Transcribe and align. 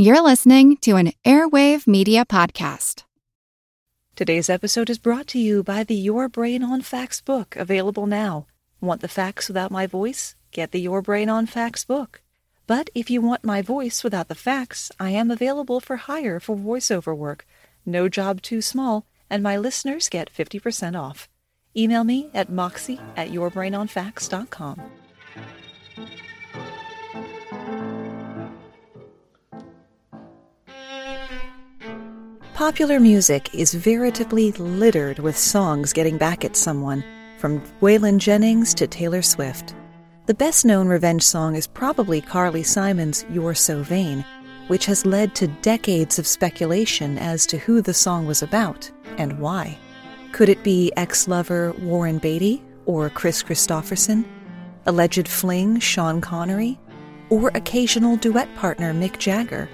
You're 0.00 0.22
listening 0.22 0.76
to 0.82 0.94
an 0.94 1.10
Airwave 1.24 1.88
Media 1.88 2.24
Podcast. 2.24 3.02
Today's 4.14 4.48
episode 4.48 4.88
is 4.88 4.96
brought 4.96 5.26
to 5.26 5.40
you 5.40 5.64
by 5.64 5.82
the 5.82 5.96
Your 5.96 6.28
Brain 6.28 6.62
on 6.62 6.82
Facts 6.82 7.20
book, 7.20 7.56
available 7.56 8.06
now. 8.06 8.46
Want 8.80 9.00
the 9.00 9.08
facts 9.08 9.48
without 9.48 9.72
my 9.72 9.88
voice? 9.88 10.36
Get 10.52 10.70
the 10.70 10.80
Your 10.80 11.02
Brain 11.02 11.28
on 11.28 11.46
Facts 11.46 11.84
book. 11.84 12.22
But 12.68 12.90
if 12.94 13.10
you 13.10 13.20
want 13.20 13.42
my 13.42 13.60
voice 13.60 14.04
without 14.04 14.28
the 14.28 14.36
facts, 14.36 14.92
I 15.00 15.10
am 15.10 15.32
available 15.32 15.80
for 15.80 15.96
hire 15.96 16.38
for 16.38 16.54
voiceover 16.54 17.16
work. 17.16 17.44
No 17.84 18.08
job 18.08 18.40
too 18.40 18.62
small, 18.62 19.04
and 19.28 19.42
my 19.42 19.56
listeners 19.56 20.08
get 20.08 20.32
50% 20.32 20.96
off. 20.96 21.28
Email 21.76 22.04
me 22.04 22.30
at 22.32 22.48
moxie 22.48 23.00
at 23.16 23.30
yourbrainonfacts.com. 23.30 24.80
Popular 32.58 32.98
music 32.98 33.54
is 33.54 33.72
veritably 33.72 34.50
littered 34.50 35.20
with 35.20 35.38
songs 35.38 35.92
getting 35.92 36.18
back 36.18 36.44
at 36.44 36.56
someone, 36.56 37.04
from 37.38 37.60
Waylon 37.80 38.18
Jennings 38.18 38.74
to 38.74 38.88
Taylor 38.88 39.22
Swift. 39.22 39.76
The 40.26 40.34
best 40.34 40.64
known 40.64 40.88
revenge 40.88 41.22
song 41.22 41.54
is 41.54 41.68
probably 41.68 42.20
Carly 42.20 42.64
Simon's 42.64 43.24
You're 43.30 43.54
So 43.54 43.84
Vain, 43.84 44.24
which 44.66 44.86
has 44.86 45.06
led 45.06 45.36
to 45.36 45.46
decades 45.46 46.18
of 46.18 46.26
speculation 46.26 47.16
as 47.16 47.46
to 47.46 47.58
who 47.58 47.80
the 47.80 47.94
song 47.94 48.26
was 48.26 48.42
about 48.42 48.90
and 49.18 49.38
why. 49.38 49.78
Could 50.32 50.48
it 50.48 50.64
be 50.64 50.90
ex 50.96 51.28
lover 51.28 51.72
Warren 51.78 52.18
Beatty 52.18 52.60
or 52.86 53.08
Chris 53.08 53.40
Kristofferson, 53.40 54.24
alleged 54.84 55.28
fling 55.28 55.78
Sean 55.78 56.20
Connery, 56.20 56.76
or 57.30 57.52
occasional 57.54 58.16
duet 58.16 58.52
partner 58.56 58.92
Mick 58.92 59.16
Jagger? 59.16 59.68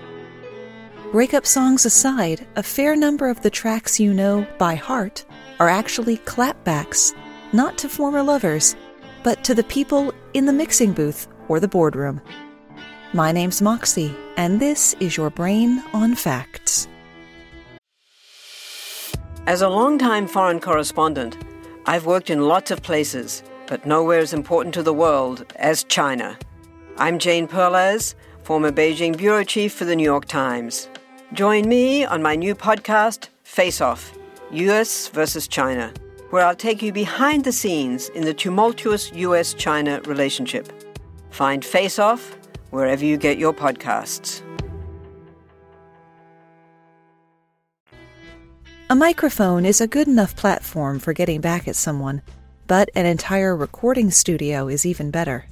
Breakup 1.15 1.47
songs 1.47 1.87
aside, 1.87 2.45
a 2.57 2.63
fair 2.65 2.97
number 2.97 3.29
of 3.29 3.41
the 3.43 3.49
tracks 3.49 4.01
you 4.01 4.13
know 4.13 4.45
by 4.59 4.75
heart 4.75 5.25
are 5.61 5.69
actually 5.69 6.17
clapbacks, 6.17 7.15
not 7.53 7.79
to 7.79 7.89
former 7.89 8.21
lovers, 8.21 8.75
but 9.23 9.45
to 9.45 9.55
the 9.55 9.63
people 9.63 10.13
in 10.33 10.47
the 10.47 10.53
mixing 10.53 10.93
booth 10.93 11.29
or 11.47 11.61
the 11.61 11.69
boardroom. 11.69 12.21
My 13.13 13.31
name's 13.31 13.63
Moxie, 13.63 14.13
and 14.37 14.59
this 14.59 14.97
is 14.99 15.17
your 15.17 15.31
Brain 15.31 15.85
on 15.93 16.17
Facts. 16.17 16.89
As 19.47 19.63
a 19.63 19.69
longtime 19.69 20.27
foreign 20.27 20.59
correspondent, 20.59 21.37
I've 21.87 22.07
worked 22.07 22.29
in 22.29 22.49
lots 22.49 22.73
of 22.73 22.83
places, 22.83 23.45
but 23.69 23.87
nowhere 23.87 24.19
as 24.19 24.35
important 24.35 24.75
to 24.75 24.83
the 24.83 24.93
world 24.93 25.47
as 25.55 25.85
China. 25.85 26.37
I'm 26.97 27.21
Jane 27.21 27.47
Perlez, 27.47 28.17
former 28.43 28.73
Beijing 28.73 29.17
bureau 29.17 29.45
chief 29.45 29.73
for 29.73 29.85
the 29.85 29.95
New 29.95 30.03
York 30.03 30.25
Times. 30.25 30.89
Join 31.33 31.69
me 31.69 32.05
on 32.05 32.23
my 32.23 32.37
new 32.37 32.55
podcast, 32.55 33.29
Face 33.45 33.81
Off 33.81 34.17
US 34.53 35.09
versus 35.09 35.49
China, 35.49 35.93
where 36.31 36.45
I'll 36.45 36.55
take 36.55 36.83
you 36.83 36.93
behind 36.93 37.45
the 37.45 37.51
scenes 37.51 38.11
in 38.11 38.25
the 38.25 38.35
tumultuous 38.35 39.11
US 39.15 39.55
China 39.55 40.01
relationship. 40.03 40.71
Find 41.31 41.65
Face 41.65 41.99
Off 41.99 42.37
wherever 42.71 43.05
you 43.05 43.17
get 43.17 43.39
your 43.39 43.55
podcasts. 43.55 44.43
A 48.91 48.95
microphone 48.95 49.65
is 49.65 49.81
a 49.81 49.89
good 49.89 50.07
enough 50.07 50.37
platform 50.37 50.99
for 50.99 51.15
getting 51.15 51.41
back 51.41 51.67
at 51.67 51.75
someone, 51.75 52.21
but 52.67 52.91
an 52.95 53.07
entire 53.07 53.57
recording 53.57 54.11
studio 54.11 54.69
is 54.69 54.85
even 54.85 55.11
better. 55.11 55.47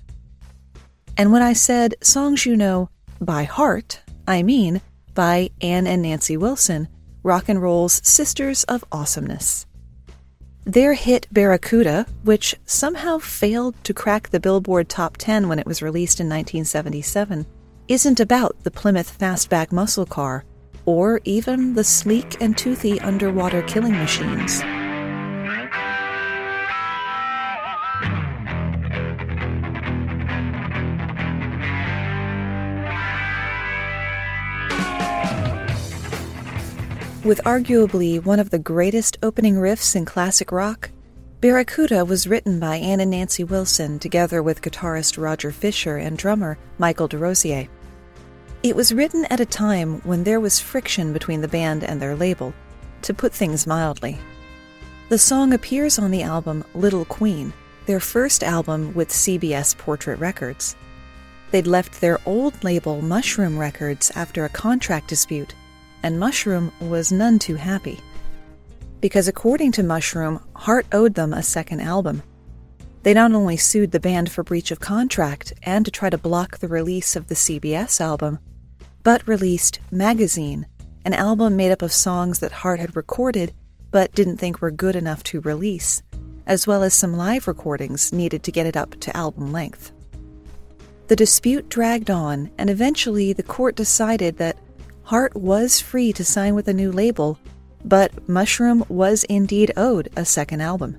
And 1.16 1.32
when 1.32 1.42
I 1.42 1.54
said 1.54 1.94
songs 2.02 2.44
you 2.44 2.56
know 2.56 2.90
by 3.20 3.44
heart, 3.44 4.02
I 4.28 4.42
mean 4.42 4.82
by 5.14 5.50
Ann 5.60 5.86
and 5.86 6.02
Nancy 6.02 6.36
Wilson, 6.36 6.88
rock 7.22 7.48
and 7.48 7.60
roll's 7.60 8.00
Sisters 8.06 8.64
of 8.64 8.84
Awesomeness. 8.92 9.66
Their 10.64 10.94
hit 10.94 11.26
Barracuda, 11.32 12.06
which 12.22 12.54
somehow 12.66 13.18
failed 13.18 13.74
to 13.84 13.94
crack 13.94 14.28
the 14.28 14.40
Billboard 14.40 14.88
Top 14.88 15.16
10 15.16 15.48
when 15.48 15.58
it 15.58 15.66
was 15.66 15.82
released 15.82 16.20
in 16.20 16.26
1977, 16.26 17.46
isn't 17.88 18.20
about 18.20 18.56
the 18.62 18.70
Plymouth 18.70 19.18
Fastback 19.18 19.72
muscle 19.72 20.06
car 20.06 20.44
or 20.84 21.20
even 21.24 21.74
the 21.74 21.84
sleek 21.84 22.40
and 22.40 22.56
toothy 22.56 23.00
underwater 23.00 23.62
killing 23.62 23.92
machines. 23.92 24.62
With 37.24 37.40
arguably 37.44 38.20
one 38.24 38.40
of 38.40 38.50
the 38.50 38.58
greatest 38.58 39.16
opening 39.22 39.54
riffs 39.54 39.94
in 39.94 40.04
classic 40.04 40.50
rock, 40.50 40.90
Barracuda 41.40 42.04
was 42.04 42.26
written 42.26 42.58
by 42.58 42.78
Ann 42.78 42.98
and 42.98 43.12
Nancy 43.12 43.44
Wilson 43.44 44.00
together 44.00 44.42
with 44.42 44.60
guitarist 44.60 45.22
Roger 45.22 45.52
Fisher 45.52 45.98
and 45.98 46.18
drummer 46.18 46.58
Michael 46.78 47.08
DeRosier. 47.08 47.68
It 48.64 48.74
was 48.74 48.92
written 48.92 49.24
at 49.30 49.38
a 49.38 49.46
time 49.46 50.00
when 50.00 50.24
there 50.24 50.40
was 50.40 50.58
friction 50.58 51.12
between 51.12 51.42
the 51.42 51.46
band 51.46 51.84
and 51.84 52.02
their 52.02 52.16
label, 52.16 52.52
to 53.02 53.14
put 53.14 53.32
things 53.32 53.68
mildly. 53.68 54.18
The 55.08 55.18
song 55.18 55.52
appears 55.52 56.00
on 56.00 56.10
the 56.10 56.24
album 56.24 56.64
Little 56.74 57.04
Queen, 57.04 57.52
their 57.86 58.00
first 58.00 58.42
album 58.42 58.94
with 58.94 59.10
CBS 59.10 59.78
Portrait 59.78 60.18
Records. 60.18 60.74
They'd 61.52 61.68
left 61.68 62.00
their 62.00 62.18
old 62.26 62.64
label 62.64 63.00
Mushroom 63.00 63.56
Records 63.56 64.10
after 64.16 64.44
a 64.44 64.48
contract 64.48 65.06
dispute 65.06 65.54
and 66.02 66.18
Mushroom 66.18 66.72
was 66.80 67.12
none 67.12 67.38
too 67.38 67.54
happy. 67.54 67.98
Because 69.00 69.28
according 69.28 69.72
to 69.72 69.82
Mushroom, 69.82 70.40
Heart 70.54 70.86
owed 70.92 71.14
them 71.14 71.32
a 71.32 71.42
second 71.42 71.80
album. 71.80 72.22
They 73.02 73.14
not 73.14 73.32
only 73.32 73.56
sued 73.56 73.90
the 73.90 74.00
band 74.00 74.30
for 74.30 74.44
breach 74.44 74.70
of 74.70 74.80
contract 74.80 75.52
and 75.62 75.84
to 75.84 75.90
try 75.90 76.08
to 76.08 76.18
block 76.18 76.58
the 76.58 76.68
release 76.68 77.16
of 77.16 77.26
the 77.26 77.34
CBS 77.34 78.00
album, 78.00 78.38
but 79.02 79.26
released 79.26 79.80
Magazine, 79.90 80.66
an 81.04 81.14
album 81.14 81.56
made 81.56 81.72
up 81.72 81.82
of 81.82 81.92
songs 81.92 82.38
that 82.38 82.52
Heart 82.52 82.78
had 82.78 82.96
recorded 82.96 83.52
but 83.92 84.14
didn't 84.14 84.38
think 84.38 84.60
were 84.60 84.70
good 84.70 84.96
enough 84.96 85.22
to 85.22 85.40
release, 85.42 86.02
as 86.46 86.66
well 86.66 86.82
as 86.82 86.94
some 86.94 87.12
live 87.12 87.46
recordings 87.46 88.12
needed 88.12 88.42
to 88.42 88.50
get 88.50 88.66
it 88.66 88.76
up 88.76 88.98
to 89.00 89.16
album 89.16 89.52
length. 89.52 89.92
The 91.08 91.16
dispute 91.16 91.68
dragged 91.68 92.10
on, 92.10 92.50
and 92.56 92.70
eventually 92.70 93.32
the 93.32 93.42
court 93.42 93.76
decided 93.76 94.38
that 94.38 94.56
Heart 95.04 95.34
was 95.34 95.80
free 95.80 96.12
to 96.12 96.24
sign 96.24 96.54
with 96.54 96.68
a 96.68 96.72
new 96.72 96.92
label, 96.92 97.38
but 97.84 98.28
Mushroom 98.28 98.84
was 98.88 99.24
indeed 99.24 99.72
owed 99.76 100.08
a 100.16 100.24
second 100.24 100.60
album. 100.60 100.96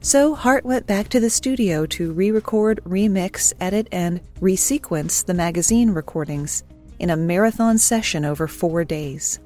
So 0.00 0.34
Heart 0.34 0.64
went 0.64 0.86
back 0.86 1.08
to 1.08 1.20
the 1.20 1.30
studio 1.30 1.84
to 1.86 2.12
re 2.12 2.30
record, 2.30 2.80
remix, 2.84 3.52
edit, 3.60 3.88
and 3.90 4.20
resequence 4.40 5.24
the 5.24 5.34
magazine 5.34 5.90
recordings 5.90 6.62
in 7.00 7.10
a 7.10 7.16
marathon 7.16 7.78
session 7.78 8.24
over 8.24 8.46
four 8.46 8.84
days. 8.84 9.40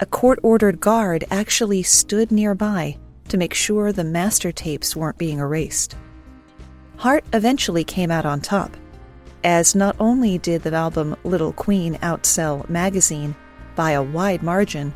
A 0.00 0.06
court 0.06 0.38
ordered 0.42 0.80
guard 0.80 1.24
actually 1.30 1.82
stood 1.82 2.30
nearby 2.30 2.98
to 3.28 3.38
make 3.38 3.54
sure 3.54 3.92
the 3.92 4.04
master 4.04 4.52
tapes 4.52 4.94
weren't 4.94 5.18
being 5.18 5.38
erased. 5.38 5.96
Heart 6.96 7.24
eventually 7.32 7.84
came 7.84 8.10
out 8.10 8.26
on 8.26 8.40
top 8.40 8.76
as 9.44 9.74
not 9.74 9.94
only 10.00 10.38
did 10.38 10.62
the 10.62 10.74
album 10.74 11.14
Little 11.22 11.52
Queen 11.52 11.96
outsell 11.96 12.68
Magazine 12.68 13.36
by 13.76 13.92
a 13.92 14.02
wide 14.02 14.42
margin, 14.42 14.92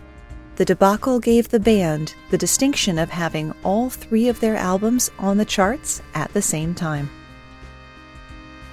the 0.56 0.64
debacle 0.64 1.20
gave 1.20 1.50
the 1.50 1.60
band 1.60 2.14
the 2.30 2.38
distinction 2.38 2.98
of 2.98 3.10
having 3.10 3.52
all 3.62 3.90
three 3.90 4.28
of 4.28 4.40
their 4.40 4.56
albums 4.56 5.10
on 5.18 5.36
the 5.36 5.44
charts 5.44 6.02
at 6.14 6.32
the 6.32 6.42
same 6.42 6.74
time. 6.74 7.08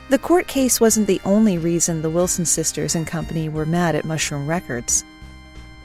The 0.10 0.18
court 0.18 0.48
case 0.48 0.80
wasn't 0.80 1.08
the 1.08 1.22
only 1.26 1.58
reason 1.58 2.02
the 2.02 2.10
Wilson 2.10 2.46
sisters 2.46 2.96
and 2.96 3.06
company 3.06 3.50
were 3.50 3.66
mad 3.66 3.96
at 3.96 4.06
Mushroom 4.06 4.48
Records. 4.48 5.04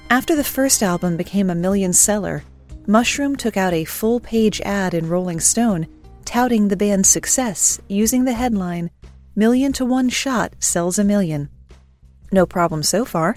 After 0.08 0.36
the 0.36 0.44
first 0.44 0.82
album 0.82 1.16
became 1.16 1.50
a 1.50 1.54
million 1.54 1.92
seller, 1.92 2.44
Mushroom 2.86 3.36
took 3.36 3.56
out 3.56 3.72
a 3.72 3.84
full 3.84 4.20
page 4.20 4.60
ad 4.62 4.94
in 4.94 5.08
Rolling 5.08 5.40
Stone 5.40 5.86
touting 6.24 6.68
the 6.68 6.76
band's 6.76 7.08
success 7.08 7.80
using 7.88 8.24
the 8.24 8.32
headline 8.32 8.90
Million 9.36 9.72
to 9.74 9.84
one 9.84 10.08
shot 10.08 10.54
sells 10.58 10.98
a 10.98 11.04
million. 11.04 11.48
No 12.32 12.46
problem 12.46 12.82
so 12.82 13.04
far. 13.04 13.36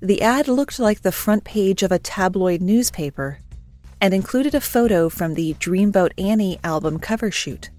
The 0.00 0.22
ad 0.22 0.48
looked 0.48 0.78
like 0.78 1.02
the 1.02 1.12
front 1.12 1.44
page 1.44 1.82
of 1.82 1.92
a 1.92 1.98
tabloid 1.98 2.60
newspaper 2.60 3.38
and 4.00 4.12
included 4.12 4.54
a 4.54 4.60
photo 4.60 5.08
from 5.08 5.34
the 5.34 5.54
Dreamboat 5.54 6.12
Annie 6.18 6.58
album 6.64 6.98
cover 6.98 7.30
shoot. 7.30 7.70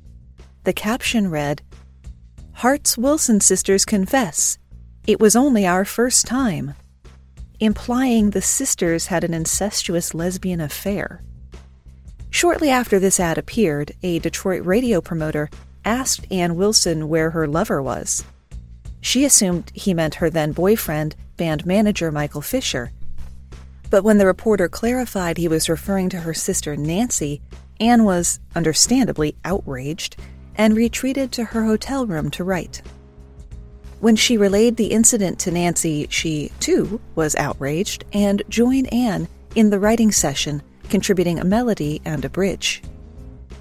The 0.63 0.73
caption 0.73 1.29
read 1.29 1.61
Heart's 2.53 2.97
Wilson 2.97 3.41
sisters 3.41 3.83
confess, 3.83 4.57
it 5.05 5.19
was 5.19 5.35
only 5.35 5.65
our 5.65 5.83
first 5.83 6.25
time, 6.25 6.75
implying 7.59 8.29
the 8.29 8.41
sisters 8.41 9.07
had 9.07 9.23
an 9.23 9.33
incestuous 9.33 10.13
lesbian 10.13 10.61
affair. 10.61 11.21
Shortly 12.29 12.69
after 12.69 12.99
this 12.99 13.19
ad 13.19 13.37
appeared, 13.37 13.91
a 14.01 14.19
Detroit 14.19 14.65
radio 14.65 15.01
promoter 15.01 15.49
asked 15.85 16.31
Ann 16.31 16.55
Wilson 16.55 17.09
where 17.09 17.31
her 17.31 17.47
lover 17.47 17.81
was. 17.81 18.23
She 19.01 19.25
assumed 19.25 19.71
he 19.73 19.93
meant 19.93 20.15
her 20.15 20.29
then 20.29 20.53
boyfriend, 20.53 21.15
band 21.37 21.65
manager 21.65 22.11
Michael 22.11 22.41
Fisher. 22.41 22.91
But 23.89 24.03
when 24.03 24.17
the 24.17 24.25
reporter 24.25 24.69
clarified 24.69 25.37
he 25.37 25.47
was 25.47 25.69
referring 25.69 26.09
to 26.09 26.21
her 26.21 26.33
sister 26.33 26.75
Nancy, 26.75 27.41
Ann 27.79 28.05
was, 28.05 28.39
understandably, 28.55 29.35
outraged 29.43 30.15
and 30.55 30.75
retreated 30.75 31.31
to 31.33 31.43
her 31.43 31.65
hotel 31.65 32.05
room 32.05 32.31
to 32.31 32.43
write. 32.43 32.81
When 33.99 34.15
she 34.15 34.37
relayed 34.37 34.77
the 34.77 34.87
incident 34.87 35.39
to 35.39 35.51
Nancy, 35.51 36.07
she, 36.09 36.51
too, 36.59 36.99
was 37.15 37.35
outraged 37.35 38.05
and 38.13 38.41
joined 38.49 38.91
Ann 38.93 39.27
in 39.55 39.69
the 39.69 39.79
writing 39.79 40.11
session, 40.11 40.61
contributing 40.89 41.39
a 41.39 41.45
melody 41.45 42.01
and 42.03 42.23
a 42.25 42.29
bridge. 42.29 42.81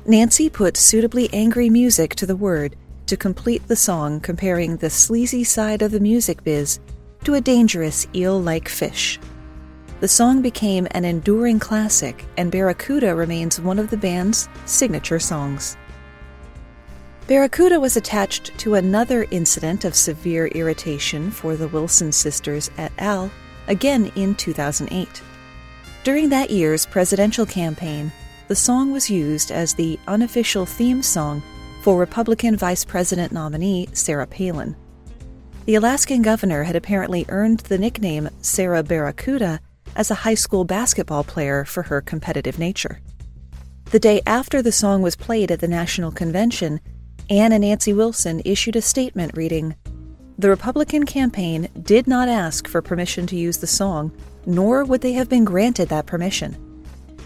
Nancy 0.04 0.50
put 0.50 0.76
suitably 0.76 1.32
angry 1.32 1.70
music 1.70 2.16
to 2.16 2.26
the 2.26 2.34
word 2.34 2.75
to 3.06 3.16
complete 3.16 3.69
the 3.69 3.76
song, 3.76 4.19
comparing 4.19 4.76
the 4.76 4.90
sleazy 4.90 5.44
side 5.44 5.81
of 5.81 5.93
the 5.93 6.00
music 6.00 6.43
biz 6.43 6.81
to 7.22 7.34
a 7.34 7.40
dangerous 7.40 8.08
eel 8.12 8.40
like 8.40 8.69
fish. 8.69 9.20
The 10.00 10.08
song 10.08 10.43
became 10.43 10.88
an 10.90 11.04
enduring 11.04 11.60
classic, 11.60 12.25
and 12.37 12.50
Barracuda 12.50 13.14
remains 13.14 13.60
one 13.60 13.78
of 13.78 13.90
the 13.90 13.96
band's 13.96 14.49
signature 14.66 15.20
songs. 15.20 15.76
Barracuda 17.28 17.78
was 17.78 17.96
attached 17.96 18.58
to 18.58 18.75
another 18.75 19.28
incident 19.31 19.84
of 19.84 19.94
severe 19.94 20.48
irritation 20.48 21.31
for 21.31 21.55
the 21.55 21.69
Wilson 21.69 22.10
sisters 22.10 22.72
et 22.76 22.90
al., 22.98 23.31
again 23.69 24.10
in 24.16 24.34
2008. 24.34 25.22
During 26.02 26.28
that 26.31 26.50
year's 26.50 26.87
presidential 26.87 27.46
campaign, 27.46 28.10
the 28.48 28.56
song 28.56 28.92
was 28.92 29.10
used 29.10 29.50
as 29.50 29.74
the 29.74 29.98
unofficial 30.06 30.66
theme 30.66 31.02
song 31.02 31.42
for 31.82 31.98
Republican 31.98 32.56
Vice 32.56 32.84
President 32.84 33.32
nominee 33.32 33.88
Sarah 33.92 34.26
Palin. 34.26 34.76
The 35.64 35.76
Alaskan 35.76 36.22
governor 36.22 36.64
had 36.64 36.76
apparently 36.76 37.24
earned 37.28 37.60
the 37.60 37.78
nickname 37.78 38.28
Sarah 38.40 38.82
Barracuda 38.82 39.60
as 39.94 40.10
a 40.10 40.16
high 40.16 40.34
school 40.34 40.64
basketball 40.64 41.24
player 41.24 41.64
for 41.64 41.82
her 41.84 42.00
competitive 42.00 42.58
nature. 42.58 43.00
The 43.86 44.00
day 44.00 44.22
after 44.26 44.62
the 44.62 44.72
song 44.72 45.02
was 45.02 45.16
played 45.16 45.50
at 45.50 45.60
the 45.60 45.68
national 45.68 46.12
convention, 46.12 46.80
Ann 47.30 47.52
and 47.52 47.62
Nancy 47.62 47.92
Wilson 47.92 48.42
issued 48.44 48.76
a 48.76 48.82
statement 48.82 49.36
reading 49.36 49.76
The 50.38 50.48
Republican 50.48 51.06
campaign 51.06 51.68
did 51.82 52.06
not 52.06 52.28
ask 52.28 52.66
for 52.66 52.82
permission 52.82 53.26
to 53.28 53.36
use 53.36 53.58
the 53.58 53.66
song, 53.66 54.10
nor 54.46 54.84
would 54.84 55.02
they 55.02 55.12
have 55.12 55.28
been 55.28 55.44
granted 55.44 55.88
that 55.90 56.06
permission. 56.06 56.71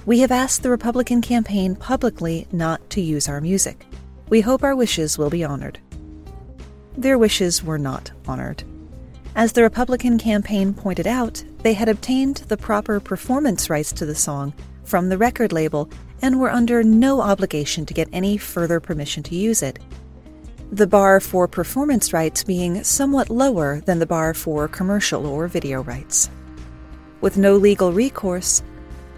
We 0.07 0.21
have 0.21 0.31
asked 0.31 0.63
the 0.63 0.71
Republican 0.71 1.21
campaign 1.21 1.75
publicly 1.75 2.47
not 2.53 2.91
to 2.91 3.01
use 3.01 3.29
our 3.29 3.41
music. 3.41 3.85
We 4.29 4.41
hope 4.41 4.63
our 4.63 4.77
wishes 4.77 5.19
will 5.19 5.31
be 5.31 5.43
honored. 5.43 5.81
Their 6.97 7.19
wishes 7.19 7.65
were 7.65 7.77
not 7.77 8.13
honored. 8.29 8.63
As 9.35 9.53
the 9.53 9.65
Republican 9.65 10.17
campaign 10.17 10.75
pointed 10.75 11.09
out, 11.09 11.43
they 11.63 11.73
had 11.73 11.89
obtained 11.89 12.37
the 12.47 12.57
proper 12.57 13.01
performance 13.01 13.69
rights 13.69 13.91
to 13.95 14.07
the 14.07 14.15
song 14.15 14.55
from 14.85 15.09
the 15.09 15.19
record 15.19 15.53
label 15.53 15.91
and 16.23 16.39
were 16.39 16.53
under 16.53 16.85
no 16.85 17.21
obligation 17.21 17.85
to 17.87 17.93
get 17.93 18.09
any 18.13 18.37
further 18.37 18.79
permission 18.79 19.25
to 19.25 19.35
use 19.35 19.61
it. 19.61 19.81
The 20.71 20.87
bar 20.87 21.19
for 21.19 21.49
performance 21.49 22.13
rights 22.13 22.45
being 22.45 22.85
somewhat 22.85 23.29
lower 23.29 23.81
than 23.81 23.99
the 23.99 24.07
bar 24.07 24.35
for 24.35 24.69
commercial 24.69 25.27
or 25.27 25.49
video 25.49 25.83
rights. 25.83 26.31
With 27.21 27.37
no 27.37 27.57
legal 27.57 27.93
recourse, 27.93 28.63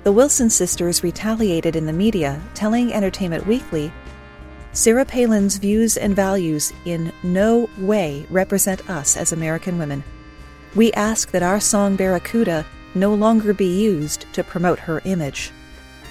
the 0.08 0.12
Wilson 0.12 0.48
sisters 0.48 1.02
retaliated 1.02 1.76
in 1.76 1.84
the 1.84 1.92
media, 1.92 2.40
telling 2.54 2.94
Entertainment 2.94 3.46
Weekly 3.46 3.92
Sarah 4.72 5.04
Palin's 5.04 5.58
views 5.58 5.98
and 5.98 6.16
values 6.16 6.72
in 6.86 7.12
no 7.22 7.68
way 7.76 8.24
represent 8.30 8.88
us 8.88 9.18
as 9.18 9.32
American 9.32 9.76
women. 9.76 10.02
We 10.74 10.94
ask 10.94 11.30
that 11.32 11.42
our 11.42 11.60
song 11.60 11.96
Barracuda 11.96 12.64
no 12.94 13.12
longer 13.12 13.52
be 13.52 13.66
used 13.66 14.24
to 14.32 14.42
promote 14.42 14.78
her 14.78 15.02
image. 15.04 15.50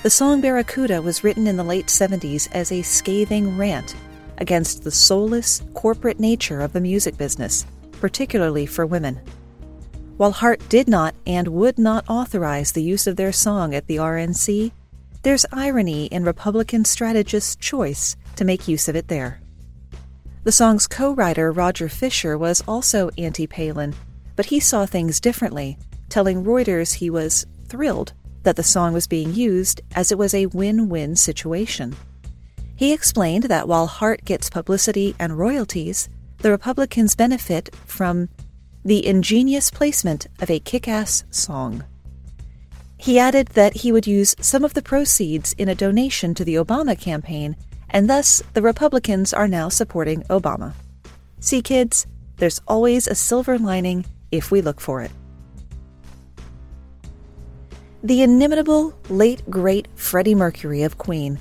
The 0.04 0.12
song 0.12 0.42
Barracuda 0.42 1.02
was 1.02 1.24
written 1.24 1.48
in 1.48 1.58
the 1.58 1.64
late 1.64 1.88
70s 1.88 2.50
as 2.52 2.72
a 2.72 2.84
scathing 2.84 3.58
rant 3.58 3.96
against 4.38 4.84
the 4.84 4.92
soulless, 4.92 5.64
corporate 5.74 6.20
nature 6.20 6.62
of 6.62 6.72
the 6.72 6.82
music 6.82 7.18
business, 7.18 7.66
particularly 7.94 8.68
for 8.68 8.86
women. 8.86 9.20
While 10.18 10.32
Heart 10.32 10.68
did 10.68 10.88
not 10.88 11.14
and 11.28 11.48
would 11.50 11.78
not 11.78 12.04
authorize 12.10 12.72
the 12.72 12.82
use 12.82 13.06
of 13.06 13.18
their 13.18 13.32
song 13.32 13.76
at 13.76 13.86
the 13.86 13.98
RNC, 13.98 14.72
there's 15.22 15.46
irony 15.52 16.08
in 16.08 16.24
Republican 16.24 16.86
strategists' 16.86 17.56
choice 17.56 18.16
to 18.36 18.44
make 18.44 18.68
use 18.68 18.88
of 18.88 18.96
it 18.96 19.10
there. 19.10 19.40
The 20.44 20.52
song's 20.52 20.88
co 20.88 21.14
writer, 21.14 21.52
Roger 21.52 21.88
Fisher, 21.88 22.36
was 22.36 22.64
also 22.68 23.12
anti 23.16 23.46
Palin, 23.46 23.94
but 24.36 24.48
he 24.48 24.60
saw 24.60 24.88
things 24.88 25.20
differently, 25.20 25.78
telling 26.10 26.44
Reuters 26.44 26.96
he 26.96 27.12
was 27.12 27.46
thrilled 27.68 28.14
that 28.42 28.56
the 28.56 28.64
song 28.64 28.94
was 28.94 29.06
being 29.06 29.36
used 29.36 29.82
as 29.94 30.12
it 30.12 30.18
was 30.18 30.34
a 30.34 30.48
win 30.48 30.90
win 30.90 31.16
situation. 31.16 31.96
He 32.76 32.92
explained 32.92 33.44
that 33.44 33.68
while 33.68 33.86
Heart 33.86 34.26
gets 34.26 34.50
publicity 34.50 35.16
and 35.20 35.38
royalties, 35.38 36.10
the 36.40 36.50
Republicans 36.50 37.16
benefit 37.16 37.76
from 37.86 38.30
the 38.88 39.06
ingenious 39.06 39.70
placement 39.70 40.28
of 40.40 40.50
a 40.50 40.62
kick 40.62 40.88
ass 40.88 41.26
song. 41.30 41.84
He 42.98 43.20
added 43.20 43.50
that 43.50 43.76
he 43.76 43.92
would 43.92 44.08
use 44.08 44.34
some 44.40 44.64
of 44.64 44.76
the 44.76 44.82
proceeds 44.82 45.52
in 45.58 45.68
a 45.68 45.76
donation 45.76 46.34
to 46.36 46.46
the 46.46 46.56
Obama 46.56 46.98
campaign, 46.98 47.58
and 47.90 48.10
thus 48.10 48.42
the 48.54 48.62
Republicans 48.62 49.34
are 49.34 49.48
now 49.50 49.68
supporting 49.68 50.24
Obama. 50.30 50.74
See, 51.42 51.62
kids, 51.62 52.08
there's 52.38 52.62
always 52.66 53.08
a 53.08 53.16
silver 53.16 53.60
lining 53.60 54.06
if 54.32 54.52
we 54.52 54.62
look 54.62 54.80
for 54.80 55.02
it. 55.02 55.12
The 58.04 58.22
inimitable 58.22 58.98
late 59.10 59.42
great 59.50 59.90
Freddie 59.96 60.34
Mercury 60.34 60.84
of 60.84 60.98
Queen 60.98 61.40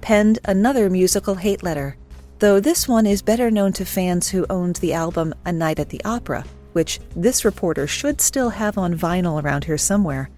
penned 0.00 0.38
another 0.44 0.88
musical 0.88 1.34
hate 1.34 1.64
letter, 1.64 1.96
though 2.38 2.60
this 2.60 2.86
one 2.86 3.04
is 3.04 3.20
better 3.20 3.50
known 3.50 3.72
to 3.72 3.84
fans 3.84 4.28
who 4.28 4.46
owned 4.48 4.76
the 4.76 4.92
album 4.92 5.34
A 5.44 5.50
Night 5.50 5.80
at 5.80 5.88
the 5.88 6.00
Opera, 6.04 6.44
which 6.74 7.00
this 7.16 7.44
reporter 7.44 7.86
should 7.86 8.20
still 8.20 8.50
have 8.50 8.76
on 8.76 8.94
vinyl 8.94 9.42
around 9.42 9.64
here 9.64 9.78
somewhere, 9.78 10.28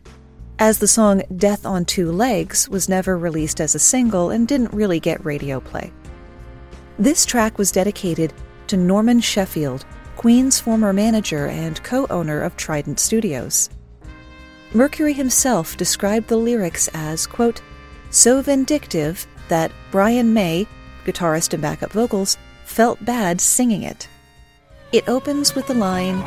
as 0.58 0.78
the 0.78 0.88
song 0.88 1.22
Death 1.36 1.66
on 1.66 1.84
Two 1.84 2.10
Legs 2.10 2.68
was 2.68 2.88
never 2.88 3.18
released 3.18 3.60
as 3.60 3.74
a 3.74 3.80
single 3.80 4.30
and 4.30 4.48
didn't 4.48 4.72
really 4.72 5.00
get 5.00 5.24
radio 5.24 5.60
play. 5.60 5.92
This 6.98 7.26
track 7.26 7.58
was 7.58 7.72
dedicated 7.72 8.32
to 8.68 8.76
Norman 8.76 9.20
Sheffield, 9.20 9.84
Queen's 10.16 10.58
former 10.58 10.92
manager 10.92 11.46
and 11.46 11.82
co 11.82 12.06
owner 12.08 12.40
of 12.40 12.56
Trident 12.56 12.98
Studios. 12.98 13.68
Mercury 14.72 15.12
himself 15.12 15.76
described 15.76 16.28
the 16.28 16.36
lyrics 16.36 16.88
as, 16.94 17.26
quote, 17.26 17.60
so 18.10 18.40
vindictive 18.40 19.26
that 19.48 19.72
Brian 19.90 20.32
May, 20.32 20.66
guitarist 21.04 21.52
and 21.52 21.62
backup 21.62 21.92
vocals, 21.92 22.36
felt 22.64 23.04
bad 23.04 23.40
singing 23.40 23.82
it. 23.82 24.08
It 24.92 25.08
opens 25.08 25.54
with 25.54 25.66
the 25.66 25.74
line 25.74 26.22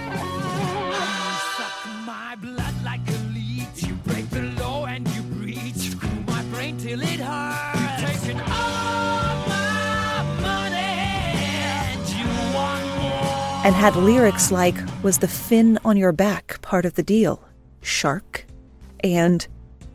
and 13.70 13.76
had 13.76 13.96
lyrics 13.96 14.52
like 14.52 14.76
Was 15.04 15.20
the 15.20 15.28
fin 15.28 15.78
on 15.86 15.96
your 15.96 16.12
back 16.12 16.62
part 16.62 16.86
of 16.86 16.96
the 16.96 17.04
deal? 17.04 17.44
Shark. 17.82 18.46
And 19.04 19.48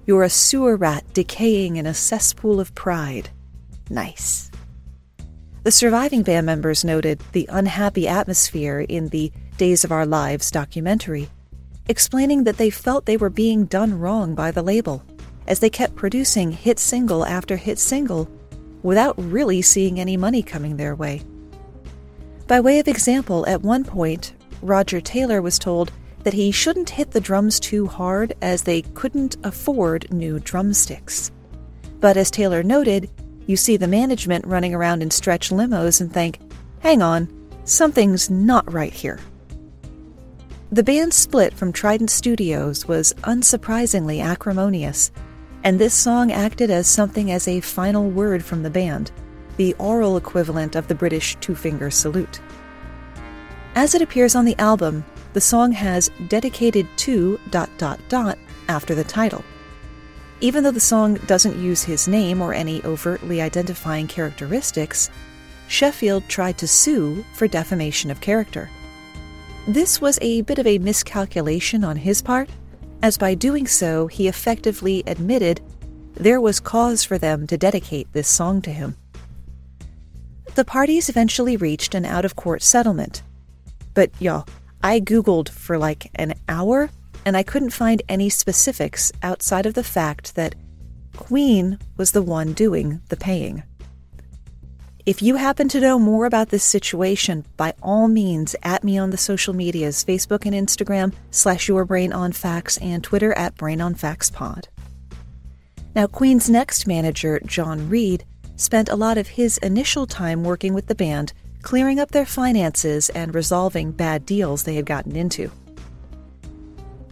You're 0.06 0.23
a 0.23 0.30
sewer 0.30 0.76
rat 0.76 1.04
decaying 1.12 1.76
in 1.76 1.87
a 1.87 1.94
cesspool 1.94 2.61
of 2.61 2.75
pride. 2.75 3.30
Nice. 3.90 4.50
The 5.64 5.71
surviving 5.71 6.23
band 6.23 6.44
members 6.44 6.85
noted 6.85 7.23
the 7.33 7.49
unhappy 7.50 8.06
atmosphere 8.06 8.80
in 8.80 9.09
the 9.09 9.33
Days 9.56 9.83
of 9.83 9.90
Our 9.90 10.04
Lives 10.04 10.50
documentary, 10.50 11.30
explaining 11.88 12.44
that 12.44 12.59
they 12.59 12.68
felt 12.68 13.06
they 13.06 13.16
were 13.16 13.30
being 13.30 13.64
done 13.64 13.99
wrong 13.99 14.35
by 14.35 14.50
the 14.50 14.61
label, 14.61 15.02
as 15.49 15.61
they 15.61 15.71
kept 15.71 15.97
producing 15.97 16.52
hit 16.52 16.78
single 16.78 17.25
after 17.25 17.56
hit 17.56 17.78
single 17.78 18.28
without 18.83 19.14
really 19.16 19.62
seeing 19.62 19.99
any 19.99 20.18
money 20.18 20.42
coming 20.42 20.76
their 20.76 20.94
way. 20.94 21.23
By 22.47 22.61
way 22.61 22.78
of 22.78 22.87
example, 22.87 23.47
at 23.49 23.62
one 23.62 23.85
point, 23.85 24.35
Roger 24.61 25.00
Taylor 25.00 25.40
was 25.40 25.59
told 25.59 25.90
that 26.25 26.35
he 26.35 26.50
shouldn't 26.50 26.90
hit 26.90 27.12
the 27.12 27.23
drums 27.23 27.59
too 27.59 27.87
hard 27.87 28.35
as 28.42 28.64
they 28.64 28.83
couldn't 28.83 29.38
afford 29.44 30.12
new 30.12 30.40
drumsticks. 30.40 31.33
But 32.00 32.18
as 32.18 32.30
Taylor 32.30 32.62
noted, 32.62 33.09
you 33.46 33.56
see 33.56 33.76
the 33.76 33.88
management 33.88 34.46
running 34.46 34.74
around 34.74 35.02
in 35.02 35.10
stretch 35.10 35.50
limos 35.50 36.00
and 36.00 36.12
think, 36.12 36.38
hang 36.80 37.02
on, 37.02 37.28
something's 37.64 38.30
not 38.30 38.70
right 38.72 38.92
here. 38.92 39.20
The 40.72 40.82
band's 40.82 41.16
split 41.16 41.54
from 41.54 41.72
Trident 41.72 42.10
Studios 42.10 42.88
was 42.88 43.12
unsurprisingly 43.22 44.22
acrimonious, 44.22 45.12
and 45.62 45.78
this 45.78 45.94
song 45.94 46.32
acted 46.32 46.70
as 46.70 46.86
something 46.86 47.30
as 47.30 47.46
a 47.46 47.60
final 47.60 48.10
word 48.10 48.44
from 48.44 48.62
the 48.62 48.70
band 48.70 49.12
the 49.56 49.74
oral 49.74 50.16
equivalent 50.16 50.74
of 50.74 50.88
the 50.88 50.94
British 50.94 51.36
two 51.36 51.54
finger 51.54 51.90
salute. 51.90 52.40
As 53.74 53.94
it 53.94 54.02
appears 54.02 54.34
on 54.34 54.44
the 54.44 54.58
album, 54.58 55.04
the 55.32 55.40
song 55.40 55.72
has 55.72 56.10
dedicated 56.28 56.86
to 56.98 57.38
dot 57.50 57.70
dot 57.78 58.00
dot 58.08 58.38
after 58.68 58.94
the 58.94 59.04
title. 59.04 59.44
Even 60.41 60.64
though 60.64 60.71
the 60.71 60.81
song 60.81 61.14
doesn't 61.26 61.59
use 61.59 61.83
his 61.83 62.09
name 62.09 62.43
or 62.43 62.53
any 62.53 62.83
overtly 62.85 63.41
identifying 63.41 64.07
characteristics, 64.07 65.11
Sheffield 65.69 66.29
tried 66.29 66.59
to 66.59 66.69
sue 66.69 67.25
for 67.35 67.49
defamation 67.49 68.11
of 68.11 68.21
character. 68.21 68.69
This 69.67 70.00
was 70.00 70.19
a 70.21 70.43
bit 70.43 70.59
of 70.59 70.67
a 70.67 70.79
miscalculation 70.79 71.85
on 71.85 71.97
his 71.97 72.21
part, 72.21 72.50
as 73.03 73.17
by 73.17 73.35
doing 73.35 73.67
so, 73.67 74.07
he 74.07 74.29
effectively 74.29 75.03
admitted 75.07 75.61
there 76.14 76.41
was 76.41 76.61
cause 76.61 77.05
for 77.05 77.19
them 77.19 77.47
to 77.47 77.59
dedicate 77.59 78.12
this 78.12 78.29
song 78.29 78.62
to 78.62 78.71
him. 78.71 78.97
The 80.55 80.64
parties 80.64 81.09
eventually 81.09 81.57
reached 81.57 81.95
an 81.95 82.05
out 82.05 82.25
of 82.25 82.37
court 82.37 82.62
settlement. 82.62 83.23
But 83.95 84.11
y'all, 84.21 84.47
I 84.83 85.00
Googled 85.00 85.49
for 85.49 85.79
like 85.79 86.11
an 86.14 86.35
hour 86.49 86.91
and 87.25 87.37
I 87.37 87.43
couldn't 87.43 87.71
find 87.71 88.02
any 88.09 88.28
specifics 88.28 89.12
outside 89.23 89.66
of 89.66 89.75
the 89.75 89.85
fact 89.85 90.35
that 90.35 90.54
Queen 91.16 91.78
was 91.97 92.12
the 92.12 92.23
one 92.23 92.52
doing 92.52 93.00
the 93.09 93.16
paying. 93.16 93.62
If 95.07 95.21
you 95.21 95.37
happen 95.37 95.69
to 95.69 95.81
know 95.81 95.99
more 95.99 96.25
about 96.25 96.49
this 96.49 96.64
situation, 96.64 97.45
by 97.59 97.75
all 97.83 98.09
means, 98.09 98.57
at 98.62 98.83
me 98.83 98.97
on 98.97 99.11
the 99.11 99.19
social 99.19 99.52
medias 99.52 100.02
Facebook 100.02 100.47
and 100.47 100.54
Instagram, 100.54 101.12
slash 101.31 101.69
your 101.69 101.85
brain 101.85 102.12
on 102.12 102.33
facts, 102.33 102.78
and 102.78 103.04
Twitter 103.04 103.35
at 103.35 103.54
brain 103.57 103.83
on 103.83 103.95
facts 103.95 104.31
pod. 104.31 104.69
Now, 105.95 106.07
Queen's 106.07 106.49
next 106.49 106.87
manager, 106.87 107.38
John 107.45 107.90
Reid, 107.90 108.25
spent 108.57 108.88
a 108.88 108.97
lot 108.97 109.19
of 109.19 109.28
his 109.28 109.59
initial 109.59 110.07
time 110.07 110.43
working 110.43 110.73
with 110.73 110.87
the 110.87 110.95
band, 110.95 111.35
clearing 111.61 112.00
up 112.00 112.11
their 112.12 112.26
finances 112.26 113.11
and 113.11 113.35
resolving 113.35 113.93
bad 113.93 114.25
deals 114.25 114.62
they 114.64 114.76
had 114.76 114.87
gotten 114.87 115.16
into. 115.16 115.50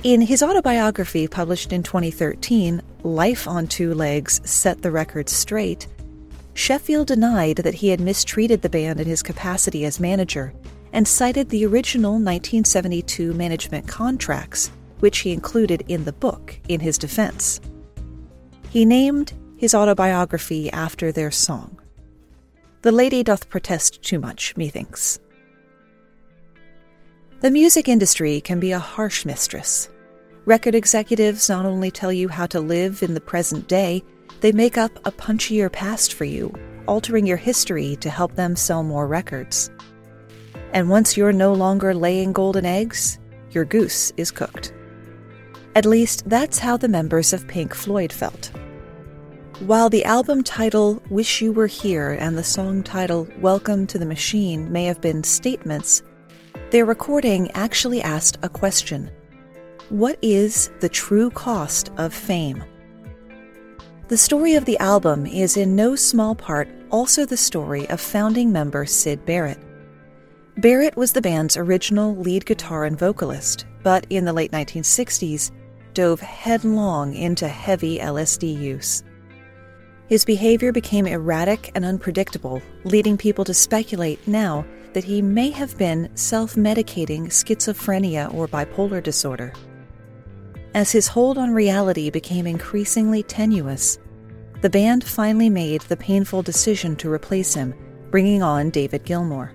In 0.04 0.20
his 0.20 0.42
autobiography 0.42 1.28
published 1.28 1.72
in 1.72 1.84
2013, 1.84 2.82
Life 3.04 3.46
on 3.46 3.68
Two 3.68 3.94
Legs 3.94 4.40
Set 4.44 4.82
the 4.82 4.90
Record 4.90 5.28
Straight, 5.28 5.86
Sheffield 6.54 7.06
denied 7.06 7.58
that 7.58 7.74
he 7.74 7.90
had 7.90 8.00
mistreated 8.00 8.62
the 8.62 8.68
band 8.68 8.98
in 9.00 9.06
his 9.06 9.22
capacity 9.22 9.84
as 9.84 10.00
manager 10.00 10.52
and 10.92 11.06
cited 11.06 11.50
the 11.50 11.64
original 11.64 12.14
1972 12.14 13.32
management 13.34 13.86
contracts, 13.86 14.72
which 14.98 15.18
he 15.18 15.30
included 15.30 15.84
in 15.86 16.02
the 16.02 16.12
book, 16.12 16.58
in 16.68 16.80
his 16.80 16.98
defense. 16.98 17.60
He 18.70 18.84
named 18.84 19.32
his 19.56 19.72
autobiography 19.72 20.68
after 20.72 21.12
their 21.12 21.30
song. 21.30 21.78
The 22.80 22.90
lady 22.90 23.22
doth 23.22 23.48
protest 23.48 24.02
too 24.02 24.18
much, 24.18 24.56
methinks. 24.56 25.20
The 27.42 27.50
music 27.50 27.88
industry 27.88 28.40
can 28.40 28.60
be 28.60 28.70
a 28.70 28.78
harsh 28.78 29.24
mistress. 29.24 29.88
Record 30.44 30.76
executives 30.76 31.48
not 31.48 31.66
only 31.66 31.90
tell 31.90 32.12
you 32.12 32.28
how 32.28 32.46
to 32.46 32.60
live 32.60 33.02
in 33.02 33.14
the 33.14 33.20
present 33.20 33.66
day, 33.66 34.04
they 34.42 34.52
make 34.52 34.78
up 34.78 34.96
a 35.04 35.10
punchier 35.10 35.68
past 35.68 36.14
for 36.14 36.24
you, 36.24 36.54
altering 36.86 37.26
your 37.26 37.36
history 37.36 37.96
to 37.96 38.10
help 38.10 38.36
them 38.36 38.54
sell 38.54 38.84
more 38.84 39.08
records. 39.08 39.72
And 40.72 40.88
once 40.88 41.16
you're 41.16 41.32
no 41.32 41.52
longer 41.52 41.94
laying 41.94 42.32
golden 42.32 42.64
eggs, 42.64 43.18
your 43.50 43.64
goose 43.64 44.12
is 44.16 44.30
cooked. 44.30 44.72
At 45.74 45.84
least 45.84 46.22
that's 46.30 46.60
how 46.60 46.76
the 46.76 46.86
members 46.86 47.32
of 47.32 47.48
Pink 47.48 47.74
Floyd 47.74 48.12
felt. 48.12 48.52
While 49.58 49.90
the 49.90 50.04
album 50.04 50.44
title 50.44 51.02
Wish 51.10 51.42
You 51.42 51.52
Were 51.52 51.66
Here 51.66 52.12
and 52.12 52.38
the 52.38 52.44
song 52.44 52.84
title 52.84 53.26
Welcome 53.40 53.88
to 53.88 53.98
the 53.98 54.06
Machine 54.06 54.70
may 54.70 54.84
have 54.84 55.00
been 55.00 55.24
statements, 55.24 56.04
their 56.72 56.86
recording 56.86 57.50
actually 57.50 58.00
asked 58.00 58.38
a 58.42 58.48
question 58.48 59.10
What 59.90 60.18
is 60.22 60.70
the 60.80 60.88
true 60.88 61.28
cost 61.28 61.90
of 61.98 62.14
fame? 62.14 62.64
The 64.08 64.16
story 64.16 64.54
of 64.54 64.64
the 64.64 64.78
album 64.78 65.26
is 65.26 65.58
in 65.58 65.76
no 65.76 65.94
small 65.96 66.34
part 66.34 66.70
also 66.90 67.26
the 67.26 67.36
story 67.36 67.86
of 67.90 68.00
founding 68.00 68.50
member 68.50 68.86
Syd 68.86 69.26
Barrett. 69.26 69.58
Barrett 70.56 70.96
was 70.96 71.12
the 71.12 71.20
band's 71.20 71.58
original 71.58 72.16
lead 72.16 72.46
guitar 72.46 72.86
and 72.86 72.98
vocalist, 72.98 73.66
but 73.82 74.06
in 74.08 74.24
the 74.24 74.32
late 74.32 74.52
1960s 74.52 75.50
dove 75.92 76.20
headlong 76.20 77.14
into 77.14 77.48
heavy 77.48 77.98
LSD 77.98 78.58
use. 78.58 79.04
His 80.08 80.24
behavior 80.24 80.72
became 80.72 81.06
erratic 81.06 81.70
and 81.74 81.84
unpredictable, 81.84 82.62
leading 82.84 83.18
people 83.18 83.44
to 83.44 83.52
speculate 83.52 84.26
now 84.26 84.64
that 84.92 85.04
he 85.04 85.22
may 85.22 85.50
have 85.50 85.76
been 85.78 86.08
self 86.16 86.54
medicating 86.54 87.26
schizophrenia 87.26 88.32
or 88.34 88.48
bipolar 88.48 89.02
disorder. 89.02 89.52
As 90.74 90.90
his 90.90 91.08
hold 91.08 91.38
on 91.38 91.50
reality 91.50 92.10
became 92.10 92.46
increasingly 92.46 93.22
tenuous, 93.22 93.98
the 94.62 94.70
band 94.70 95.04
finally 95.04 95.50
made 95.50 95.82
the 95.82 95.96
painful 95.96 96.42
decision 96.42 96.96
to 96.96 97.12
replace 97.12 97.52
him, 97.52 97.74
bringing 98.10 98.42
on 98.42 98.70
David 98.70 99.04
Gilmour. 99.04 99.52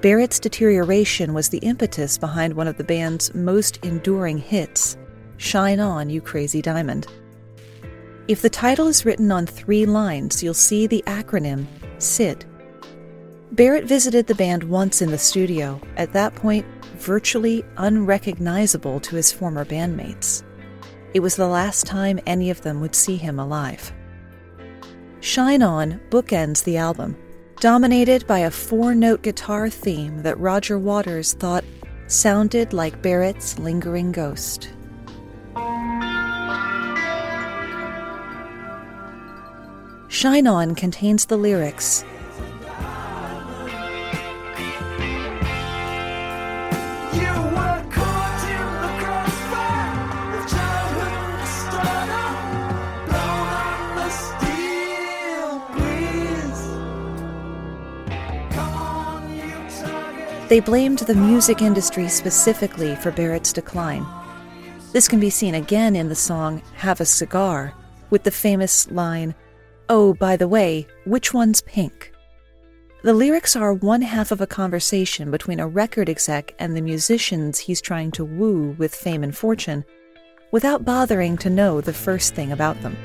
Barrett's 0.00 0.38
deterioration 0.38 1.34
was 1.34 1.48
the 1.50 1.58
impetus 1.58 2.16
behind 2.16 2.54
one 2.54 2.68
of 2.68 2.78
the 2.78 2.84
band's 2.84 3.34
most 3.34 3.84
enduring 3.84 4.38
hits, 4.38 4.96
Shine 5.36 5.80
On, 5.80 6.08
You 6.08 6.22
Crazy 6.22 6.62
Diamond. 6.62 7.06
If 8.28 8.40
the 8.40 8.48
title 8.48 8.86
is 8.86 9.04
written 9.04 9.32
on 9.32 9.44
three 9.44 9.84
lines, 9.84 10.42
you'll 10.42 10.54
see 10.54 10.86
the 10.86 11.02
acronym 11.06 11.66
SID. 11.98 12.46
Barrett 13.52 13.84
visited 13.84 14.28
the 14.28 14.34
band 14.36 14.62
once 14.62 15.02
in 15.02 15.10
the 15.10 15.18
studio, 15.18 15.80
at 15.96 16.12
that 16.12 16.36
point, 16.36 16.64
virtually 16.98 17.64
unrecognizable 17.78 19.00
to 19.00 19.16
his 19.16 19.32
former 19.32 19.64
bandmates. 19.64 20.44
It 21.14 21.20
was 21.20 21.34
the 21.34 21.48
last 21.48 21.84
time 21.84 22.20
any 22.26 22.50
of 22.50 22.62
them 22.62 22.80
would 22.80 22.94
see 22.94 23.16
him 23.16 23.40
alive. 23.40 23.92
Shine 25.18 25.62
On 25.62 26.00
bookends 26.10 26.62
the 26.62 26.76
album, 26.76 27.16
dominated 27.58 28.24
by 28.28 28.38
a 28.40 28.50
four 28.52 28.94
note 28.94 29.22
guitar 29.22 29.68
theme 29.68 30.22
that 30.22 30.38
Roger 30.38 30.78
Waters 30.78 31.32
thought 31.32 31.64
sounded 32.06 32.72
like 32.72 33.02
Barrett's 33.02 33.58
lingering 33.58 34.12
ghost. 34.12 34.72
Shine 40.06 40.46
On 40.46 40.76
contains 40.76 41.26
the 41.26 41.36
lyrics 41.36 42.04
They 60.50 60.58
blamed 60.58 60.98
the 60.98 61.14
music 61.14 61.62
industry 61.62 62.08
specifically 62.08 62.96
for 62.96 63.12
Barrett's 63.12 63.52
decline. 63.52 64.04
This 64.92 65.06
can 65.06 65.20
be 65.20 65.30
seen 65.30 65.54
again 65.54 65.94
in 65.94 66.08
the 66.08 66.16
song 66.16 66.60
Have 66.74 67.00
a 67.00 67.04
Cigar, 67.04 67.72
with 68.10 68.24
the 68.24 68.32
famous 68.32 68.90
line, 68.90 69.36
Oh, 69.88 70.12
by 70.14 70.36
the 70.36 70.48
way, 70.48 70.88
which 71.04 71.32
one's 71.32 71.60
pink? 71.60 72.12
The 73.04 73.12
lyrics 73.12 73.54
are 73.54 73.72
one 73.72 74.02
half 74.02 74.32
of 74.32 74.40
a 74.40 74.46
conversation 74.48 75.30
between 75.30 75.60
a 75.60 75.68
record 75.68 76.08
exec 76.08 76.52
and 76.58 76.76
the 76.76 76.82
musicians 76.82 77.60
he's 77.60 77.80
trying 77.80 78.10
to 78.10 78.24
woo 78.24 78.74
with 78.76 78.92
fame 78.92 79.22
and 79.22 79.36
fortune, 79.36 79.84
without 80.50 80.84
bothering 80.84 81.38
to 81.38 81.48
know 81.48 81.80
the 81.80 81.92
first 81.92 82.34
thing 82.34 82.50
about 82.50 82.82
them. 82.82 82.96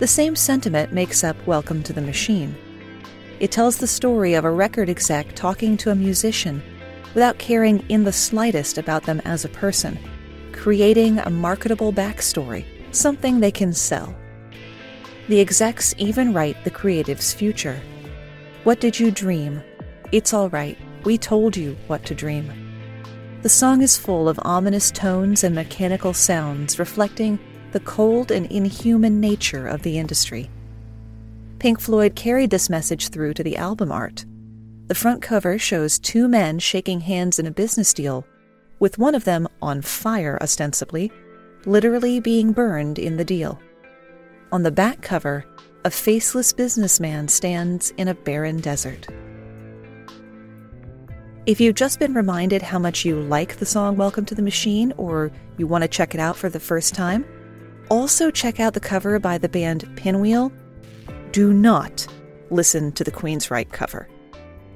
The 0.00 0.08
same 0.08 0.34
sentiment 0.34 0.92
makes 0.92 1.22
up 1.22 1.36
Welcome 1.46 1.84
to 1.84 1.92
the 1.92 2.02
Machine. 2.02 2.56
It 3.42 3.50
tells 3.50 3.76
the 3.76 3.88
story 3.88 4.34
of 4.34 4.44
a 4.44 4.50
record 4.52 4.88
exec 4.88 5.34
talking 5.34 5.76
to 5.78 5.90
a 5.90 5.96
musician 5.96 6.62
without 7.12 7.38
caring 7.38 7.84
in 7.88 8.04
the 8.04 8.12
slightest 8.12 8.78
about 8.78 9.02
them 9.02 9.20
as 9.24 9.44
a 9.44 9.48
person, 9.48 9.98
creating 10.52 11.18
a 11.18 11.28
marketable 11.28 11.92
backstory, 11.92 12.64
something 12.92 13.40
they 13.40 13.50
can 13.50 13.72
sell. 13.72 14.14
The 15.26 15.40
execs 15.40 15.92
even 15.98 16.32
write 16.32 16.62
the 16.62 16.70
creative's 16.70 17.34
future. 17.34 17.82
What 18.62 18.78
did 18.78 19.00
you 19.00 19.10
dream? 19.10 19.60
It's 20.12 20.32
all 20.32 20.48
right. 20.50 20.78
We 21.02 21.18
told 21.18 21.56
you 21.56 21.76
what 21.88 22.04
to 22.06 22.14
dream. 22.14 22.48
The 23.42 23.48
song 23.48 23.82
is 23.82 23.98
full 23.98 24.28
of 24.28 24.38
ominous 24.42 24.92
tones 24.92 25.42
and 25.42 25.52
mechanical 25.52 26.14
sounds 26.14 26.78
reflecting 26.78 27.40
the 27.72 27.80
cold 27.80 28.30
and 28.30 28.46
inhuman 28.52 29.18
nature 29.18 29.66
of 29.66 29.82
the 29.82 29.98
industry. 29.98 30.48
Pink 31.62 31.78
Floyd 31.78 32.16
carried 32.16 32.50
this 32.50 32.68
message 32.68 33.10
through 33.10 33.34
to 33.34 33.44
the 33.44 33.56
album 33.56 33.92
art. 33.92 34.24
The 34.88 34.96
front 34.96 35.22
cover 35.22 35.60
shows 35.60 35.96
two 35.96 36.26
men 36.26 36.58
shaking 36.58 37.02
hands 37.02 37.38
in 37.38 37.46
a 37.46 37.52
business 37.52 37.94
deal, 37.94 38.26
with 38.80 38.98
one 38.98 39.14
of 39.14 39.22
them 39.22 39.46
on 39.62 39.80
fire, 39.80 40.36
ostensibly, 40.42 41.12
literally 41.64 42.18
being 42.18 42.50
burned 42.50 42.98
in 42.98 43.16
the 43.16 43.24
deal. 43.24 43.60
On 44.50 44.64
the 44.64 44.72
back 44.72 45.02
cover, 45.02 45.44
a 45.84 45.90
faceless 45.92 46.52
businessman 46.52 47.28
stands 47.28 47.92
in 47.92 48.08
a 48.08 48.14
barren 48.14 48.58
desert. 48.58 49.06
If 51.46 51.60
you've 51.60 51.76
just 51.76 52.00
been 52.00 52.12
reminded 52.12 52.62
how 52.62 52.80
much 52.80 53.04
you 53.04 53.20
like 53.20 53.58
the 53.58 53.66
song 53.66 53.96
Welcome 53.96 54.24
to 54.24 54.34
the 54.34 54.42
Machine 54.42 54.92
or 54.96 55.30
you 55.58 55.68
want 55.68 55.82
to 55.82 55.88
check 55.88 56.12
it 56.12 56.20
out 56.20 56.36
for 56.36 56.48
the 56.48 56.58
first 56.58 56.92
time, 56.92 57.24
also 57.88 58.32
check 58.32 58.58
out 58.58 58.74
the 58.74 58.80
cover 58.80 59.16
by 59.20 59.38
the 59.38 59.48
band 59.48 59.88
Pinwheel. 59.94 60.50
Do 61.32 61.54
not 61.54 62.06
listen 62.50 62.92
to 62.92 63.04
the 63.04 63.10
Queensrÿche 63.10 63.72
cover. 63.72 64.06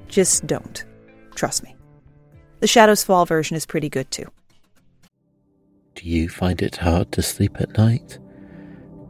Just 0.09 0.47
don't. 0.47 0.85
Trust 1.35 1.63
me. 1.63 1.77
The 2.61 2.67
Shadows 2.67 3.05
Fall 3.05 3.27
version 3.27 3.59
is 3.59 3.67
pretty 3.67 3.91
good 3.91 4.11
too. 4.11 4.31
Do 5.95 6.09
you 6.09 6.31
find 6.31 6.63
it 6.63 6.77
hard 6.77 7.13
to 7.13 7.23
sleep 7.23 7.61
at 7.61 7.77
night? 7.77 8.19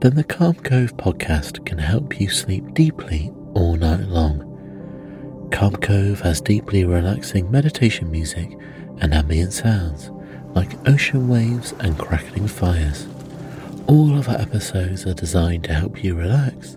Then 0.00 0.16
the 0.16 0.24
Calm 0.24 0.54
Cove 0.54 0.96
podcast 0.96 1.64
can 1.64 1.78
help 1.78 2.20
you 2.20 2.28
sleep 2.28 2.74
deeply 2.74 3.32
all 3.54 3.76
night 3.76 4.00
long. 4.00 5.48
Calm 5.52 5.76
Cove 5.76 6.20
has 6.22 6.40
deeply 6.40 6.84
relaxing 6.84 7.48
meditation 7.48 8.10
music 8.10 8.58
and 9.00 9.14
ambient 9.14 9.52
sounds 9.52 10.10
like 10.56 10.88
ocean 10.88 11.28
waves 11.28 11.74
and 11.78 11.96
crackling 11.96 12.48
fires. 12.48 13.06
All 13.86 14.18
of 14.18 14.28
our 14.28 14.40
episodes 14.40 15.06
are 15.06 15.14
designed 15.14 15.62
to 15.64 15.74
help 15.74 16.02
you 16.02 16.16
relax 16.16 16.76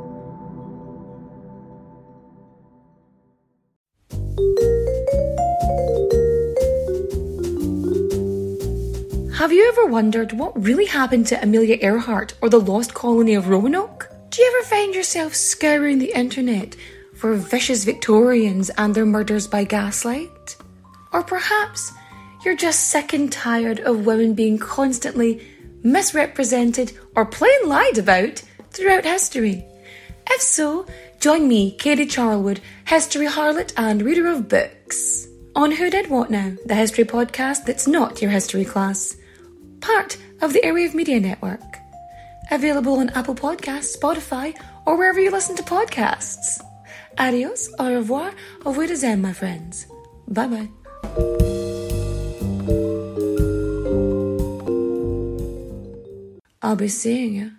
Have 9.41 9.51
you 9.51 9.67
ever 9.69 9.87
wondered 9.87 10.33
what 10.33 10.63
really 10.63 10.85
happened 10.85 11.25
to 11.27 11.41
Amelia 11.41 11.77
Earhart 11.81 12.35
or 12.41 12.49
the 12.49 12.59
lost 12.59 12.93
colony 12.93 13.33
of 13.33 13.47
Roanoke? 13.47 14.07
Do 14.29 14.41
you 14.41 14.53
ever 14.55 14.67
find 14.67 14.93
yourself 14.93 15.33
scouring 15.33 15.97
the 15.97 16.17
internet 16.17 16.75
for 17.15 17.33
vicious 17.33 17.83
Victorians 17.83 18.69
and 18.77 18.93
their 18.93 19.05
murders 19.05 19.47
by 19.47 19.63
gaslight? 19.63 20.55
Or 21.11 21.23
perhaps 21.23 21.91
you're 22.45 22.55
just 22.55 22.89
sick 22.89 23.13
and 23.13 23.31
tired 23.31 23.79
of 23.79 24.05
women 24.05 24.35
being 24.35 24.57
constantly 24.57 25.41
misrepresented 25.83 26.93
or 27.15 27.25
plain 27.25 27.67
lied 27.67 27.97
about 27.97 28.43
throughout 28.69 29.05
history. 29.05 29.65
If 30.29 30.41
so, 30.41 30.85
join 31.21 31.47
me, 31.47 31.71
Katie 31.77 32.07
Charlwood, 32.07 32.59
history 32.85 33.27
harlot 33.27 33.71
and 33.77 34.01
reader 34.01 34.27
of 34.27 34.49
books, 34.49 35.27
on 35.55 35.71
Who 35.71 35.91
Did 35.91 36.09
What 36.09 36.31
Now, 36.31 36.53
the 36.65 36.73
history 36.73 37.03
podcast 37.03 37.63
that's 37.65 37.87
not 37.87 38.21
your 38.23 38.31
history 38.31 38.65
class, 38.65 39.15
part 39.81 40.17
of 40.41 40.51
the 40.51 40.61
Airwave 40.61 40.95
Media 40.95 41.19
Network. 41.19 41.77
Available 42.49 42.97
on 42.97 43.09
Apple 43.09 43.35
Podcasts, 43.35 43.95
Spotify, 43.95 44.59
or 44.87 44.97
wherever 44.97 45.19
you 45.19 45.29
listen 45.29 45.55
to 45.57 45.63
podcasts. 45.63 46.59
Adios, 47.19 47.69
au 47.77 47.93
revoir, 47.93 48.33
au 48.65 48.73
revoir, 48.73 49.17
my 49.17 49.31
friends. 49.31 49.85
Bye 50.27 50.47
bye. 50.47 50.69
I'll 56.63 56.75
be 56.75 56.87
seeing 56.87 57.35
you. 57.35 57.51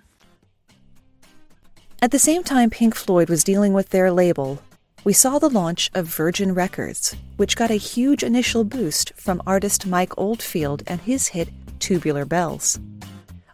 At 2.02 2.10
the 2.10 2.18
same 2.18 2.42
time 2.42 2.68
Pink 2.68 2.96
Floyd 2.96 3.30
was 3.30 3.44
dealing 3.44 3.74
with 3.74 3.90
their 3.90 4.10
label, 4.10 4.60
we 5.04 5.12
saw 5.12 5.38
the 5.38 5.48
launch 5.48 5.88
of 5.94 6.06
Virgin 6.06 6.52
Records, 6.52 7.14
which 7.36 7.54
got 7.54 7.70
a 7.70 7.74
huge 7.74 8.24
initial 8.24 8.64
boost 8.64 9.12
from 9.14 9.40
artist 9.46 9.86
Mike 9.86 10.12
Oldfield 10.18 10.82
and 10.88 11.00
his 11.00 11.28
hit 11.28 11.48
Tubular 11.78 12.24
Bells. 12.24 12.80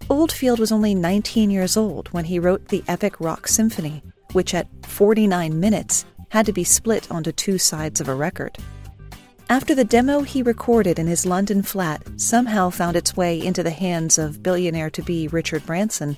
Oldfield 0.09 0.61
was 0.61 0.73
only 0.73 0.95
19 0.95 1.51
years 1.51 1.77
old 1.77 2.09
when 2.15 2.25
he 2.25 2.39
wrote 2.39 2.69
the 2.69 2.83
epic 2.89 3.21
rock 3.21 3.49
symphony, 3.49 4.03
which 4.33 4.55
at 4.55 4.67
49 4.87 5.61
minutes 5.61 6.07
had 6.31 6.47
to 6.47 6.53
be 6.55 6.65
split 6.65 7.07
onto 7.11 7.33
two 7.33 7.59
sides 7.59 8.01
of 8.01 8.09
a 8.09 8.15
record. 8.15 8.57
After 9.51 9.75
the 9.75 9.85
demo 9.85 10.23
he 10.23 10.43
recorded 10.43 10.99
in 10.99 11.07
his 11.07 11.27
London 11.27 11.61
flat 11.61 12.03
somehow 12.17 12.71
found 12.71 12.97
its 12.97 13.15
way 13.15 13.39
into 13.39 13.63
the 13.63 13.71
hands 13.71 14.17
of 14.17 14.43
billionaire 14.43 14.89
to 14.89 15.03
be 15.03 15.29
Richard 15.29 15.67
Branson, 15.67 16.17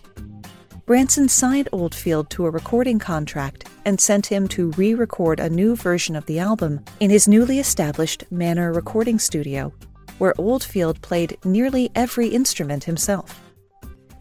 Branson 0.90 1.28
signed 1.28 1.68
Oldfield 1.70 2.30
to 2.30 2.46
a 2.46 2.50
recording 2.50 2.98
contract 2.98 3.68
and 3.84 4.00
sent 4.00 4.26
him 4.26 4.48
to 4.48 4.72
re 4.72 4.92
record 4.92 5.38
a 5.38 5.48
new 5.48 5.76
version 5.76 6.16
of 6.16 6.26
the 6.26 6.40
album 6.40 6.84
in 6.98 7.10
his 7.10 7.28
newly 7.28 7.60
established 7.60 8.24
Manor 8.32 8.72
recording 8.72 9.16
studio, 9.16 9.72
where 10.18 10.34
Oldfield 10.36 11.00
played 11.00 11.38
nearly 11.44 11.92
every 11.94 12.26
instrument 12.26 12.82
himself. 12.82 13.40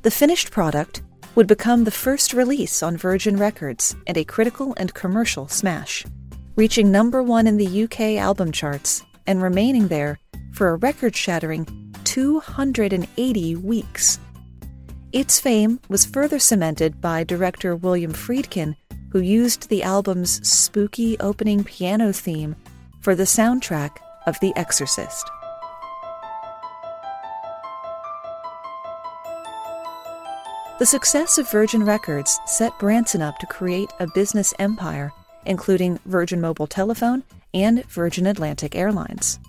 The 0.03 0.11
finished 0.11 0.51
product 0.51 1.01
would 1.33 1.47
become 1.47 1.85
the 1.85 1.89
first 2.05 2.35
release 2.35 2.83
on 2.83 2.97
Virgin 2.97 3.37
Records 3.37 3.95
and 4.05 4.15
a 4.15 4.23
critical 4.23 4.75
and 4.77 4.93
commercial 4.93 5.47
smash 5.47 6.05
reaching 6.55 6.91
number 6.91 7.23
one 7.23 7.47
in 7.47 7.57
the 7.57 7.83
UK 7.85 8.21
album 8.21 8.51
charts 8.51 9.01
and 9.25 9.41
remaining 9.41 9.87
there 9.87 10.19
for 10.53 10.69
a 10.69 10.75
record 10.75 11.15
shattering 11.15 11.65
280 12.03 13.55
weeks. 13.55 14.19
Its 15.11 15.39
fame 15.39 15.79
was 15.89 16.05
further 16.05 16.39
cemented 16.39 17.01
by 17.01 17.23
director 17.23 17.75
William 17.75 18.13
Friedkin, 18.13 18.75
who 19.11 19.19
used 19.19 19.69
the 19.69 19.83
album's 19.83 20.47
spooky 20.47 21.19
opening 21.19 21.63
piano 21.63 22.13
theme 22.13 22.55
for 23.01 23.15
the 23.15 23.23
soundtrack 23.23 23.97
of 24.27 24.39
The 24.39 24.53
Exorcist. 24.55 25.29
The 30.77 30.85
success 30.85 31.37
of 31.37 31.51
Virgin 31.51 31.83
Records 31.83 32.39
set 32.45 32.77
Branson 32.79 33.21
up 33.21 33.37
to 33.39 33.47
create 33.47 33.91
a 33.99 34.07
business 34.13 34.53
empire 34.59 35.11
including 35.45 35.99
Virgin 36.05 36.41
Mobile 36.41 36.67
Telephone 36.67 37.23
and 37.53 37.85
Virgin 37.85 38.27
Atlantic 38.27 38.75
Airlines. 38.75 39.39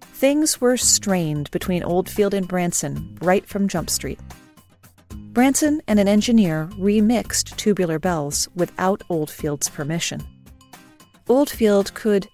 Things 0.00 0.60
were 0.60 0.76
strained 0.76 1.50
between 1.50 1.82
Oldfield 1.82 2.32
and 2.32 2.48
Branson 2.48 3.18
right 3.20 3.46
from 3.46 3.68
Jump 3.68 3.90
Street. 3.90 4.20
Branson 5.36 5.82
and 5.86 6.00
an 6.00 6.08
engineer 6.08 6.66
remixed 6.78 7.54
Tubular 7.58 7.98
Bells 7.98 8.48
without 8.54 9.02
Oldfield's 9.10 9.68
permission. 9.68 10.26
Oldfield 11.28 11.92
could 11.92 12.26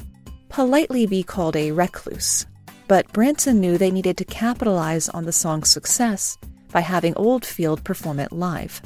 politely 0.48 1.04
be 1.06 1.24
called 1.24 1.56
a 1.56 1.72
recluse, 1.72 2.46
but 2.86 3.12
Branson 3.12 3.58
knew 3.58 3.76
they 3.76 3.90
needed 3.90 4.16
to 4.18 4.24
capitalize 4.24 5.08
on 5.08 5.24
the 5.24 5.32
song's 5.32 5.68
success 5.68 6.38
by 6.70 6.78
having 6.78 7.12
Oldfield 7.16 7.82
perform 7.82 8.20
it 8.20 8.30
live. 8.30 8.80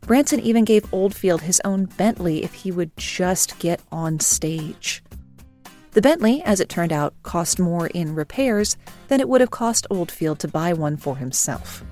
Branson 0.00 0.40
even 0.40 0.64
gave 0.64 0.92
Oldfield 0.92 1.42
his 1.42 1.62
own 1.64 1.84
Bentley 1.84 2.42
if 2.42 2.52
he 2.52 2.72
would 2.72 2.96
just 2.96 3.56
get 3.60 3.80
on 3.92 4.18
stage. 4.18 5.04
The 5.92 6.02
Bentley, 6.02 6.42
as 6.42 6.58
it 6.58 6.68
turned 6.68 6.92
out, 6.92 7.14
cost 7.22 7.60
more 7.60 7.86
in 7.86 8.16
repairs 8.16 8.76
than 9.06 9.20
it 9.20 9.28
would 9.28 9.40
have 9.40 9.52
cost 9.52 9.86
Oldfield 9.88 10.40
to 10.40 10.48
buy 10.48 10.72
one 10.72 10.96
for 10.96 11.16
himself. 11.16 11.84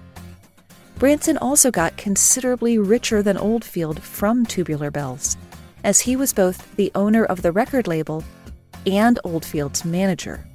Branson 1.02 1.36
also 1.38 1.72
got 1.72 1.96
considerably 1.96 2.78
richer 2.78 3.24
than 3.24 3.36
Oldfield 3.36 4.00
from 4.00 4.46
Tubular 4.46 4.88
Bells, 4.88 5.36
as 5.82 5.98
he 5.98 6.14
was 6.14 6.32
both 6.32 6.76
the 6.76 6.92
owner 6.94 7.24
of 7.24 7.42
the 7.42 7.50
record 7.50 7.88
label 7.88 8.22
and 8.86 9.18
Oldfield's 9.24 9.84
manager. 9.84 10.46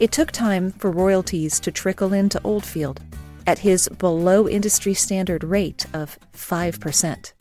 It 0.00 0.10
took 0.10 0.32
time 0.32 0.72
for 0.72 0.90
royalties 0.90 1.60
to 1.60 1.70
trickle 1.70 2.14
into 2.14 2.40
Oldfield, 2.44 3.02
at 3.46 3.58
his 3.58 3.90
below 3.90 4.48
industry 4.48 4.94
standard 4.94 5.44
rate 5.44 5.84
of 5.92 6.18
5%. 6.32 7.32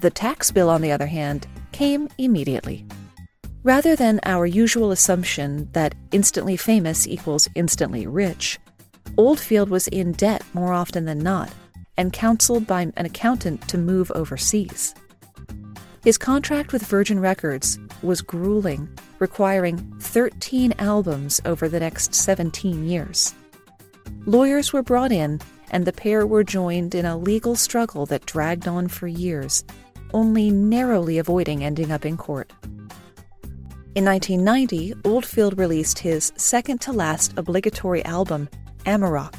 The 0.00 0.10
tax 0.10 0.52
bill, 0.52 0.70
on 0.70 0.80
the 0.80 0.92
other 0.92 1.08
hand, 1.08 1.48
came 1.72 2.06
immediately. 2.18 2.86
Rather 3.64 3.96
than 3.96 4.20
our 4.22 4.46
usual 4.46 4.92
assumption 4.92 5.70
that 5.72 5.96
instantly 6.12 6.56
famous 6.56 7.04
equals 7.04 7.48
instantly 7.56 8.06
rich, 8.06 8.60
Oldfield 9.16 9.70
was 9.70 9.88
in 9.88 10.12
debt 10.12 10.42
more 10.52 10.72
often 10.72 11.04
than 11.04 11.18
not 11.18 11.52
and 11.96 12.12
counseled 12.12 12.66
by 12.66 12.82
an 12.82 13.06
accountant 13.06 13.66
to 13.68 13.78
move 13.78 14.10
overseas. 14.14 14.94
His 16.04 16.18
contract 16.18 16.72
with 16.72 16.86
Virgin 16.86 17.18
Records 17.18 17.78
was 18.02 18.20
grueling, 18.20 18.88
requiring 19.18 19.78
13 20.00 20.74
albums 20.78 21.40
over 21.44 21.68
the 21.68 21.80
next 21.80 22.14
17 22.14 22.86
years. 22.86 23.34
Lawyers 24.26 24.72
were 24.72 24.82
brought 24.82 25.10
in, 25.10 25.40
and 25.70 25.84
the 25.84 25.92
pair 25.92 26.26
were 26.26 26.44
joined 26.44 26.94
in 26.94 27.04
a 27.04 27.16
legal 27.16 27.56
struggle 27.56 28.06
that 28.06 28.26
dragged 28.26 28.68
on 28.68 28.88
for 28.88 29.08
years, 29.08 29.64
only 30.14 30.50
narrowly 30.50 31.18
avoiding 31.18 31.64
ending 31.64 31.90
up 31.90 32.04
in 32.04 32.16
court. 32.16 32.52
In 33.94 34.04
1990, 34.04 34.94
Oldfield 35.04 35.58
released 35.58 35.98
his 35.98 36.32
second 36.36 36.80
to 36.82 36.92
last 36.92 37.32
obligatory 37.38 38.04
album, 38.04 38.48
Amarok. 38.86 39.34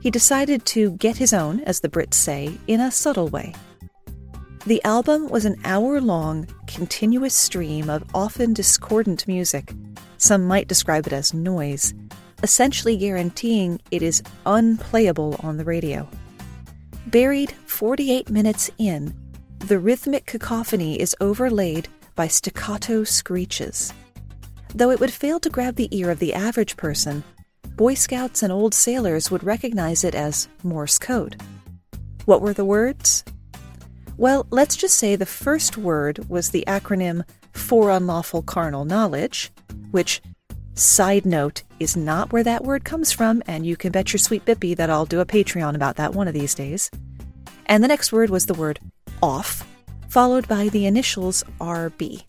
He 0.00 0.10
decided 0.10 0.64
to 0.66 0.92
get 0.92 1.16
his 1.16 1.32
own, 1.32 1.60
as 1.60 1.80
the 1.80 1.88
Brits 1.88 2.14
say, 2.14 2.56
in 2.66 2.80
a 2.80 2.90
subtle 2.90 3.28
way. 3.28 3.54
The 4.66 4.82
album 4.84 5.28
was 5.28 5.44
an 5.44 5.60
hour 5.64 6.00
long, 6.00 6.46
continuous 6.66 7.34
stream 7.34 7.90
of 7.90 8.04
often 8.14 8.52
discordant 8.54 9.26
music. 9.26 9.72
Some 10.18 10.46
might 10.46 10.68
describe 10.68 11.06
it 11.06 11.12
as 11.12 11.34
noise, 11.34 11.94
essentially 12.42 12.96
guaranteeing 12.96 13.80
it 13.90 14.02
is 14.02 14.22
unplayable 14.46 15.36
on 15.42 15.56
the 15.56 15.64
radio. 15.64 16.08
Buried 17.06 17.52
48 17.66 18.30
minutes 18.30 18.70
in, 18.78 19.14
the 19.60 19.78
rhythmic 19.78 20.26
cacophony 20.26 21.00
is 21.00 21.16
overlaid 21.20 21.88
by 22.14 22.28
staccato 22.28 23.04
screeches. 23.04 23.92
Though 24.74 24.90
it 24.90 25.00
would 25.00 25.12
fail 25.12 25.40
to 25.40 25.50
grab 25.50 25.76
the 25.76 25.88
ear 25.96 26.10
of 26.10 26.18
the 26.18 26.34
average 26.34 26.76
person, 26.76 27.24
Boy 27.78 27.94
Scouts 27.94 28.42
and 28.42 28.52
old 28.52 28.74
sailors 28.74 29.30
would 29.30 29.44
recognize 29.44 30.02
it 30.02 30.16
as 30.16 30.48
Morse 30.64 30.98
code. 30.98 31.40
What 32.24 32.42
were 32.42 32.52
the 32.52 32.64
words? 32.64 33.22
Well, 34.16 34.48
let's 34.50 34.74
just 34.74 34.98
say 34.98 35.14
the 35.14 35.24
first 35.24 35.76
word 35.76 36.28
was 36.28 36.50
the 36.50 36.64
acronym 36.66 37.22
for 37.52 37.90
unlawful 37.90 38.42
carnal 38.42 38.84
knowledge, 38.84 39.52
which, 39.92 40.20
side 40.74 41.24
note, 41.24 41.62
is 41.78 41.96
not 41.96 42.32
where 42.32 42.42
that 42.42 42.64
word 42.64 42.82
comes 42.82 43.12
from, 43.12 43.44
and 43.46 43.64
you 43.64 43.76
can 43.76 43.92
bet 43.92 44.12
your 44.12 44.18
sweet 44.18 44.44
Bippy 44.44 44.76
that 44.76 44.90
I'll 44.90 45.06
do 45.06 45.20
a 45.20 45.24
Patreon 45.24 45.76
about 45.76 45.94
that 45.98 46.14
one 46.14 46.26
of 46.26 46.34
these 46.34 46.56
days. 46.56 46.90
And 47.66 47.84
the 47.84 47.88
next 47.88 48.10
word 48.10 48.28
was 48.28 48.46
the 48.46 48.54
word 48.54 48.80
off, 49.22 49.64
followed 50.08 50.48
by 50.48 50.68
the 50.68 50.86
initials 50.86 51.44
RB. 51.60 52.24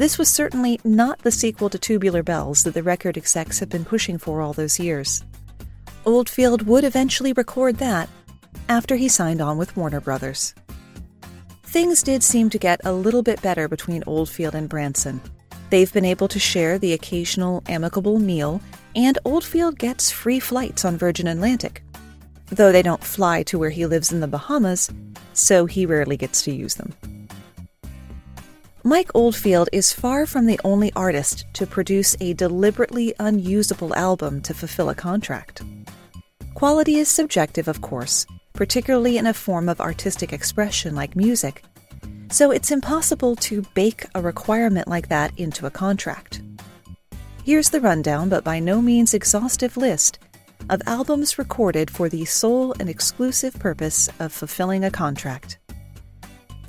This 0.00 0.16
was 0.16 0.30
certainly 0.30 0.80
not 0.82 1.18
the 1.18 1.30
sequel 1.30 1.68
to 1.68 1.78
Tubular 1.78 2.22
Bells 2.22 2.64
that 2.64 2.72
the 2.72 2.82
record 2.82 3.18
execs 3.18 3.58
have 3.58 3.68
been 3.68 3.84
pushing 3.84 4.16
for 4.16 4.40
all 4.40 4.54
those 4.54 4.80
years. 4.80 5.22
Oldfield 6.06 6.62
would 6.62 6.84
eventually 6.84 7.34
record 7.34 7.76
that 7.76 8.08
after 8.70 8.96
he 8.96 9.10
signed 9.10 9.42
on 9.42 9.58
with 9.58 9.76
Warner 9.76 10.00
Brothers. 10.00 10.54
Things 11.64 12.02
did 12.02 12.22
seem 12.22 12.48
to 12.48 12.56
get 12.56 12.80
a 12.82 12.94
little 12.94 13.22
bit 13.22 13.42
better 13.42 13.68
between 13.68 14.02
Oldfield 14.06 14.54
and 14.54 14.70
Branson. 14.70 15.20
They've 15.68 15.92
been 15.92 16.06
able 16.06 16.28
to 16.28 16.38
share 16.38 16.78
the 16.78 16.94
occasional 16.94 17.62
amicable 17.68 18.18
meal, 18.18 18.62
and 18.96 19.18
Oldfield 19.26 19.78
gets 19.78 20.10
free 20.10 20.40
flights 20.40 20.86
on 20.86 20.96
Virgin 20.96 21.26
Atlantic. 21.26 21.82
Though 22.46 22.72
they 22.72 22.80
don't 22.80 23.04
fly 23.04 23.42
to 23.42 23.58
where 23.58 23.68
he 23.68 23.84
lives 23.84 24.12
in 24.12 24.20
the 24.20 24.28
Bahamas, 24.28 24.88
so 25.34 25.66
he 25.66 25.84
rarely 25.84 26.16
gets 26.16 26.40
to 26.44 26.52
use 26.52 26.76
them. 26.76 26.94
Mike 28.82 29.10
Oldfield 29.14 29.68
is 29.74 29.92
far 29.92 30.24
from 30.24 30.46
the 30.46 30.58
only 30.64 30.90
artist 30.94 31.44
to 31.52 31.66
produce 31.66 32.16
a 32.18 32.32
deliberately 32.32 33.12
unusable 33.18 33.94
album 33.94 34.40
to 34.40 34.54
fulfill 34.54 34.88
a 34.88 34.94
contract. 34.94 35.60
Quality 36.54 36.94
is 36.94 37.06
subjective, 37.06 37.68
of 37.68 37.82
course, 37.82 38.24
particularly 38.54 39.18
in 39.18 39.26
a 39.26 39.34
form 39.34 39.68
of 39.68 39.82
artistic 39.82 40.32
expression 40.32 40.94
like 40.94 41.14
music, 41.14 41.62
so 42.30 42.50
it's 42.50 42.70
impossible 42.70 43.36
to 43.36 43.60
bake 43.74 44.06
a 44.14 44.22
requirement 44.22 44.88
like 44.88 45.08
that 45.08 45.38
into 45.38 45.66
a 45.66 45.70
contract. 45.70 46.40
Here's 47.44 47.68
the 47.68 47.82
rundown, 47.82 48.30
but 48.30 48.44
by 48.44 48.60
no 48.60 48.80
means 48.80 49.12
exhaustive 49.12 49.76
list, 49.76 50.18
of 50.70 50.80
albums 50.86 51.38
recorded 51.38 51.90
for 51.90 52.08
the 52.08 52.24
sole 52.24 52.74
and 52.80 52.88
exclusive 52.88 53.52
purpose 53.58 54.08
of 54.18 54.32
fulfilling 54.32 54.84
a 54.84 54.90
contract. 54.90 55.58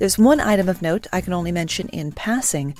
There's 0.02 0.18
one 0.18 0.40
item 0.40 0.68
of 0.68 0.82
note 0.82 1.06
I 1.12 1.20
can 1.20 1.32
only 1.32 1.52
mention 1.52 1.88
in 1.90 2.10
passing 2.10 2.74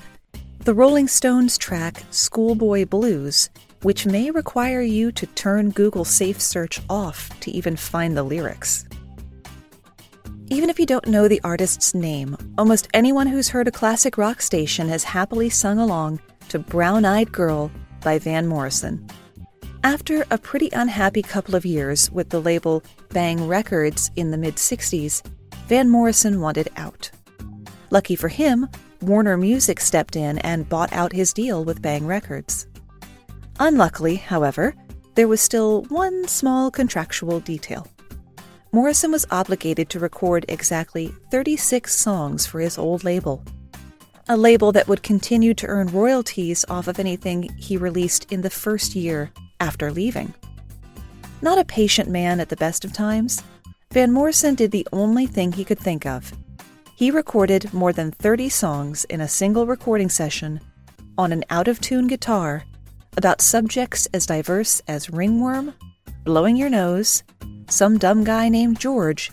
the 0.65 0.75
Rolling 0.75 1.07
Stones 1.07 1.57
track 1.57 2.03
Schoolboy 2.11 2.85
Blues, 2.85 3.49
which 3.83 4.07
may 4.07 4.33
require 4.33 4.81
you 4.81 5.13
to 5.13 5.27
turn 5.27 5.71
Google 5.71 6.05
Safe 6.05 6.43
Search 6.43 6.83
off 6.91 7.29
to 7.39 7.53
even 7.53 7.77
find 7.77 8.17
the 8.17 8.25
lyrics. 8.25 8.87
Even 10.49 10.69
if 10.69 10.81
you 10.81 10.85
don't 10.85 11.07
know 11.07 11.29
the 11.29 11.41
artist's 11.45 11.95
name, 11.95 12.37
almost 12.59 12.89
anyone 12.93 13.29
who's 13.29 13.51
heard 13.51 13.69
a 13.69 13.71
classic 13.71 14.19
rock 14.19 14.43
station 14.43 14.89
has 14.89 15.05
happily 15.05 15.49
sung 15.49 15.79
along 15.79 16.19
to 16.49 16.59
Brown 16.59 17.05
Eyed 17.05 17.31
Girl 17.31 17.71
by 18.01 18.19
Van 18.19 18.49
Morrison. 18.49 19.07
After 19.85 20.27
a 20.33 20.39
pretty 20.39 20.71
unhappy 20.73 21.23
couple 21.23 21.55
of 21.55 21.65
years 21.65 22.11
with 22.11 22.31
the 22.31 22.41
label 22.41 22.83
Bang 23.11 23.47
Records 23.47 24.11
in 24.17 24.33
the 24.33 24.39
mid 24.39 24.57
60s, 24.57 25.23
Van 25.69 25.89
Morrison 25.89 26.41
wanted 26.41 26.69
out. 26.77 27.11
Lucky 27.91 28.17
for 28.17 28.29
him, 28.29 28.69
Warner 29.01 29.37
Music 29.37 29.81
stepped 29.81 30.17
in 30.17 30.39
and 30.39 30.69
bought 30.69 30.93
out 30.93 31.13
his 31.13 31.33
deal 31.33 31.65
with 31.65 31.83
Bang 31.83 32.07
Records. 32.07 32.67
Unluckily, 33.59 34.17
however, 34.17 34.75
there 35.15 35.29
was 35.29 35.41
still 35.41 35.83
one 35.85 36.27
small 36.27 36.71
contractual 36.71 37.41
detail. 37.41 37.87
Morrison 38.73 39.13
was 39.13 39.27
obligated 39.31 39.91
to 39.91 40.01
record 40.01 40.47
exactly 40.49 41.15
36 41.31 41.95
songs 41.95 42.47
for 42.47 42.61
his 42.61 42.79
old 42.79 43.05
label, 43.05 43.45
a 44.29 44.37
label 44.37 44.73
that 44.73 44.89
would 44.89 45.03
continue 45.03 45.53
to 45.53 45.67
earn 45.67 45.89
royalties 45.89 46.65
off 46.69 46.89
of 46.89 46.99
anything 46.99 47.55
he 47.59 47.77
released 47.77 48.33
in 48.33 48.41
the 48.41 48.51
first 48.51 48.95
year 48.95 49.31
after 49.61 49.93
leaving. 49.93 50.33
Not 51.43 51.59
a 51.59 51.65
patient 51.65 52.09
man 52.09 52.41
at 52.41 52.49
the 52.49 52.57
best 52.57 52.85
of 52.85 52.93
times, 52.93 53.43
Van 53.93 54.11
Morrison 54.11 54.55
did 54.55 54.71
the 54.71 54.89
only 54.91 55.27
thing 55.27 55.53
he 55.53 55.67
could 55.67 55.79
think 55.79 56.07
of. 56.07 56.33
He 56.97 57.11
recorded 57.11 57.75
more 57.75 57.93
than 57.93 58.11
30 58.11 58.49
songs 58.49 59.05
in 59.05 59.21
a 59.21 59.29
single 59.29 59.67
recording 59.67 60.09
session 60.09 60.63
on 61.19 61.31
an 61.31 61.45
out 61.51 61.69
of 61.69 61.79
tune 61.79 62.07
guitar 62.07 62.65
about 63.19 63.43
subjects 63.43 64.09
as 64.15 64.25
diverse 64.25 64.81
as 64.89 65.11
ringworm, 65.11 65.75
blowing 66.25 66.57
your 66.57 66.71
nose, 66.71 67.23
some 67.69 67.99
dumb 67.99 68.25
guy 68.25 68.49
named 68.49 68.81
George, 68.81 69.31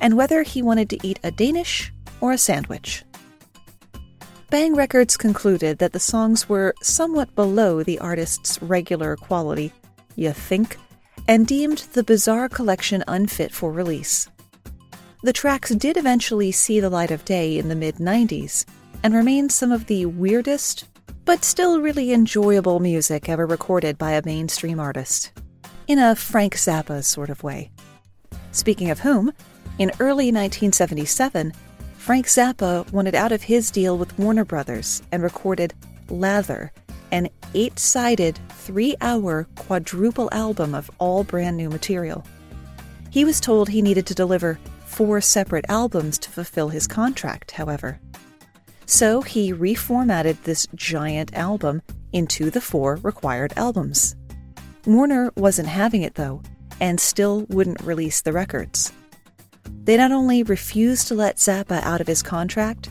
and 0.00 0.16
whether 0.16 0.42
he 0.42 0.62
wanted 0.62 0.90
to 0.90 1.06
eat 1.06 1.20
a 1.22 1.30
Danish 1.30 1.92
or 2.20 2.32
a 2.32 2.38
sandwich. 2.38 3.04
Bang 4.50 4.74
Records 4.74 5.16
concluded 5.16 5.78
that 5.78 5.92
the 5.92 6.00
songs 6.00 6.48
were 6.48 6.74
somewhat 6.82 7.32
below 7.36 7.84
the 7.84 8.00
artist's 8.00 8.60
regular 8.62 9.14
quality, 9.14 9.72
you 10.16 10.32
think, 10.32 10.76
and 11.28 11.46
deemed 11.46 11.78
the 11.92 12.02
bizarre 12.02 12.48
collection 12.48 13.04
unfit 13.06 13.52
for 13.52 13.72
release. 13.72 14.28
The 15.22 15.32
tracks 15.32 15.70
did 15.70 15.96
eventually 15.96 16.50
see 16.50 16.80
the 16.80 16.90
light 16.90 17.10
of 17.10 17.24
day 17.24 17.56
in 17.58 17.68
the 17.68 17.76
mid 17.76 17.96
90s 17.96 18.64
and 19.02 19.14
remain 19.14 19.48
some 19.48 19.72
of 19.72 19.86
the 19.86 20.06
weirdest, 20.06 20.84
but 21.24 21.44
still 21.44 21.80
really 21.80 22.12
enjoyable 22.12 22.80
music 22.80 23.28
ever 23.28 23.46
recorded 23.46 23.98
by 23.98 24.12
a 24.12 24.22
mainstream 24.24 24.80
artist 24.80 25.32
in 25.86 25.98
a 25.98 26.16
Frank 26.16 26.54
Zappa 26.54 27.04
sort 27.04 27.30
of 27.30 27.42
way. 27.42 27.70
Speaking 28.50 28.90
of 28.90 29.00
whom, 29.00 29.32
in 29.78 29.90
early 30.00 30.26
1977, 30.26 31.52
Frank 31.96 32.26
Zappa 32.26 32.90
wanted 32.92 33.14
out 33.14 33.32
of 33.32 33.42
his 33.42 33.70
deal 33.70 33.96
with 33.96 34.18
Warner 34.18 34.44
Brothers 34.44 35.02
and 35.12 35.22
recorded 35.22 35.74
Lather, 36.08 36.72
an 37.12 37.28
eight 37.54 37.78
sided, 37.78 38.38
three 38.48 38.96
hour 39.00 39.46
quadruple 39.56 40.28
album 40.32 40.74
of 40.74 40.90
all 40.98 41.22
brand 41.22 41.56
new 41.56 41.68
material. 41.68 42.24
He 43.10 43.24
was 43.24 43.38
told 43.38 43.68
he 43.68 43.82
needed 43.82 44.06
to 44.06 44.14
deliver 44.14 44.58
four 44.86 45.20
separate 45.20 45.66
albums 45.68 46.18
to 46.18 46.30
fulfill 46.30 46.70
his 46.70 46.86
contract, 46.86 47.52
however. 47.52 48.00
So 48.86 49.22
he 49.22 49.52
reformatted 49.52 50.42
this 50.42 50.66
giant 50.74 51.32
album 51.34 51.82
into 52.12 52.50
the 52.50 52.60
four 52.60 52.96
required 53.02 53.52
albums. 53.56 54.16
Warner 54.86 55.32
wasn't 55.36 55.68
having 55.68 56.02
it, 56.02 56.16
though, 56.16 56.42
and 56.80 56.98
still 56.98 57.46
wouldn't 57.48 57.82
release 57.82 58.22
the 58.22 58.32
records. 58.32 58.92
They 59.84 59.96
not 59.96 60.12
only 60.12 60.42
refused 60.42 61.08
to 61.08 61.14
let 61.14 61.36
Zappa 61.36 61.82
out 61.82 62.00
of 62.00 62.06
his 62.06 62.22
contract, 62.22 62.90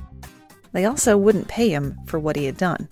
they 0.71 0.85
also 0.85 1.17
wouldn't 1.17 1.47
pay 1.47 1.69
him 1.69 1.97
for 2.05 2.19
what 2.19 2.35
he 2.35 2.45
had 2.45 2.57
done. 2.57 2.87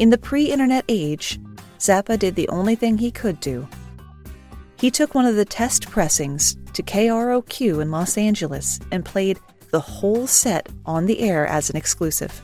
In 0.00 0.08
the 0.08 0.16
pre 0.16 0.46
internet 0.50 0.86
age, 0.88 1.38
Zappa 1.78 2.18
did 2.18 2.34
the 2.34 2.48
only 2.48 2.74
thing 2.74 2.96
he 2.96 3.10
could 3.10 3.38
do. 3.38 3.68
He 4.78 4.90
took 4.90 5.14
one 5.14 5.26
of 5.26 5.36
the 5.36 5.44
test 5.44 5.90
pressings 5.90 6.56
to 6.72 6.82
KROQ 6.82 7.82
in 7.82 7.90
Los 7.90 8.16
Angeles 8.16 8.80
and 8.90 9.04
played 9.04 9.38
the 9.72 9.80
whole 9.80 10.26
set 10.26 10.70
on 10.86 11.04
the 11.04 11.20
air 11.20 11.46
as 11.46 11.68
an 11.68 11.76
exclusive. 11.76 12.40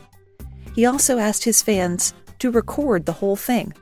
He 0.75 0.85
also 0.85 1.17
asked 1.17 1.43
his 1.43 1.63
fans 1.63 2.13
to 2.37 2.51
record 2.51 3.07
the 3.07 3.13
whole 3.13 3.35
thing 3.35 3.73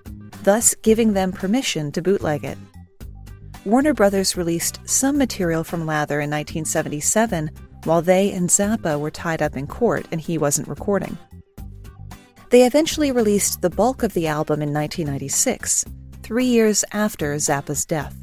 thus 0.44 0.74
giving 0.76 1.12
them 1.12 1.34
permission 1.34 1.92
to 1.92 2.02
bootleg 2.02 2.46
it. 2.46 2.58
Warner 3.66 3.94
Brothers 3.94 4.38
released 4.38 4.80
some 4.86 5.18
material 5.18 5.66
from 5.66 5.86
Lather 5.86 6.22
in 6.22 6.30
1977 6.30 7.52
while 7.84 8.02
they 8.02 8.32
and 8.32 8.50
Zappa 8.50 8.98
were 8.98 9.12
tied 9.12 9.42
up 9.42 9.58
in 9.58 9.68
court 9.68 10.06
and 10.14 10.22
he 10.22 10.38
wasn't 10.38 10.70
recording. 10.70 11.18
They 12.49 12.65
eventually 12.65 13.12
released 13.12 13.62
the 13.62 13.69
bulk 13.69 14.03
of 14.03 14.13
the 14.13 14.27
album 14.27 14.62
in 14.62 14.73
1996, 14.73 15.86
three 16.21 16.45
years 16.45 16.86
after 16.91 17.36
Zappa's 17.36 17.86
death. 17.86 18.15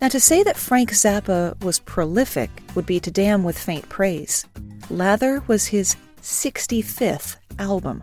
Now, 0.00 0.08
to 0.08 0.20
say 0.20 0.42
that 0.42 0.56
Frank 0.56 0.90
Zappa 0.92 1.62
was 1.62 1.80
prolific 1.80 2.50
would 2.74 2.86
be 2.86 3.00
to 3.00 3.10
damn 3.10 3.42
with 3.44 3.58
faint 3.58 3.88
praise. 3.88 4.44
Lather 4.90 5.42
was 5.46 5.66
his 5.66 5.96
65th 6.22 7.36
album. 7.58 8.02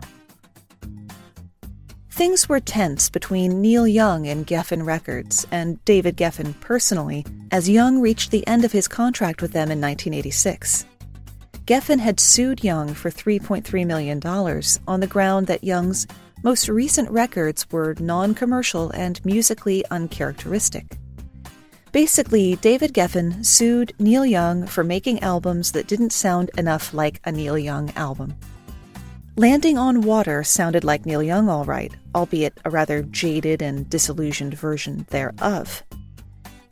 Things 2.10 2.48
were 2.48 2.60
tense 2.60 3.10
between 3.10 3.60
Neil 3.60 3.86
Young 3.86 4.26
and 4.26 4.46
Geffen 4.46 4.86
Records, 4.86 5.46
and 5.50 5.84
David 5.84 6.16
Geffen 6.16 6.58
personally, 6.60 7.26
as 7.50 7.68
Young 7.68 8.00
reached 8.00 8.30
the 8.30 8.46
end 8.46 8.64
of 8.64 8.72
his 8.72 8.88
contract 8.88 9.42
with 9.42 9.52
them 9.52 9.70
in 9.70 9.80
1986. 9.80 10.86
Geffen 11.66 11.98
had 11.98 12.20
sued 12.20 12.62
Young 12.62 12.94
for 12.94 13.10
$3.3 13.10 13.84
million 13.84 14.20
on 14.86 15.00
the 15.00 15.06
ground 15.08 15.48
that 15.48 15.64
Young's 15.64 16.06
most 16.44 16.68
recent 16.68 17.10
records 17.10 17.68
were 17.72 17.96
non 17.98 18.34
commercial 18.34 18.90
and 18.90 19.24
musically 19.24 19.84
uncharacteristic. 19.90 20.96
Basically, 21.90 22.54
David 22.56 22.94
Geffen 22.94 23.44
sued 23.44 23.94
Neil 23.98 24.24
Young 24.24 24.64
for 24.64 24.84
making 24.84 25.20
albums 25.24 25.72
that 25.72 25.88
didn't 25.88 26.12
sound 26.12 26.52
enough 26.56 26.94
like 26.94 27.20
a 27.24 27.32
Neil 27.32 27.58
Young 27.58 27.90
album. 27.96 28.36
Landing 29.34 29.76
on 29.76 30.02
Water 30.02 30.44
sounded 30.44 30.84
like 30.84 31.04
Neil 31.04 31.22
Young 31.22 31.48
all 31.48 31.64
right, 31.64 31.92
albeit 32.14 32.56
a 32.64 32.70
rather 32.70 33.02
jaded 33.02 33.60
and 33.60 33.90
disillusioned 33.90 34.54
version 34.54 35.04
thereof. 35.10 35.82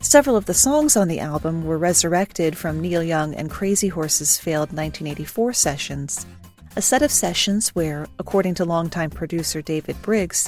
Several 0.05 0.37
of 0.37 0.45
the 0.45 0.53
songs 0.53 0.95
on 0.95 1.07
the 1.07 1.19
album 1.19 1.65
were 1.65 1.79
resurrected 1.79 2.55
from 2.55 2.79
Neil 2.79 3.01
Young 3.01 3.33
and 3.33 3.49
Crazy 3.49 3.87
Horse's 3.87 4.37
failed 4.37 4.69
1984 4.69 5.51
sessions, 5.53 6.27
a 6.75 6.81
set 6.81 7.01
of 7.01 7.11
sessions 7.11 7.69
where, 7.69 8.05
according 8.19 8.53
to 8.53 8.65
longtime 8.65 9.09
producer 9.09 9.63
David 9.63 9.99
Briggs, 10.03 10.47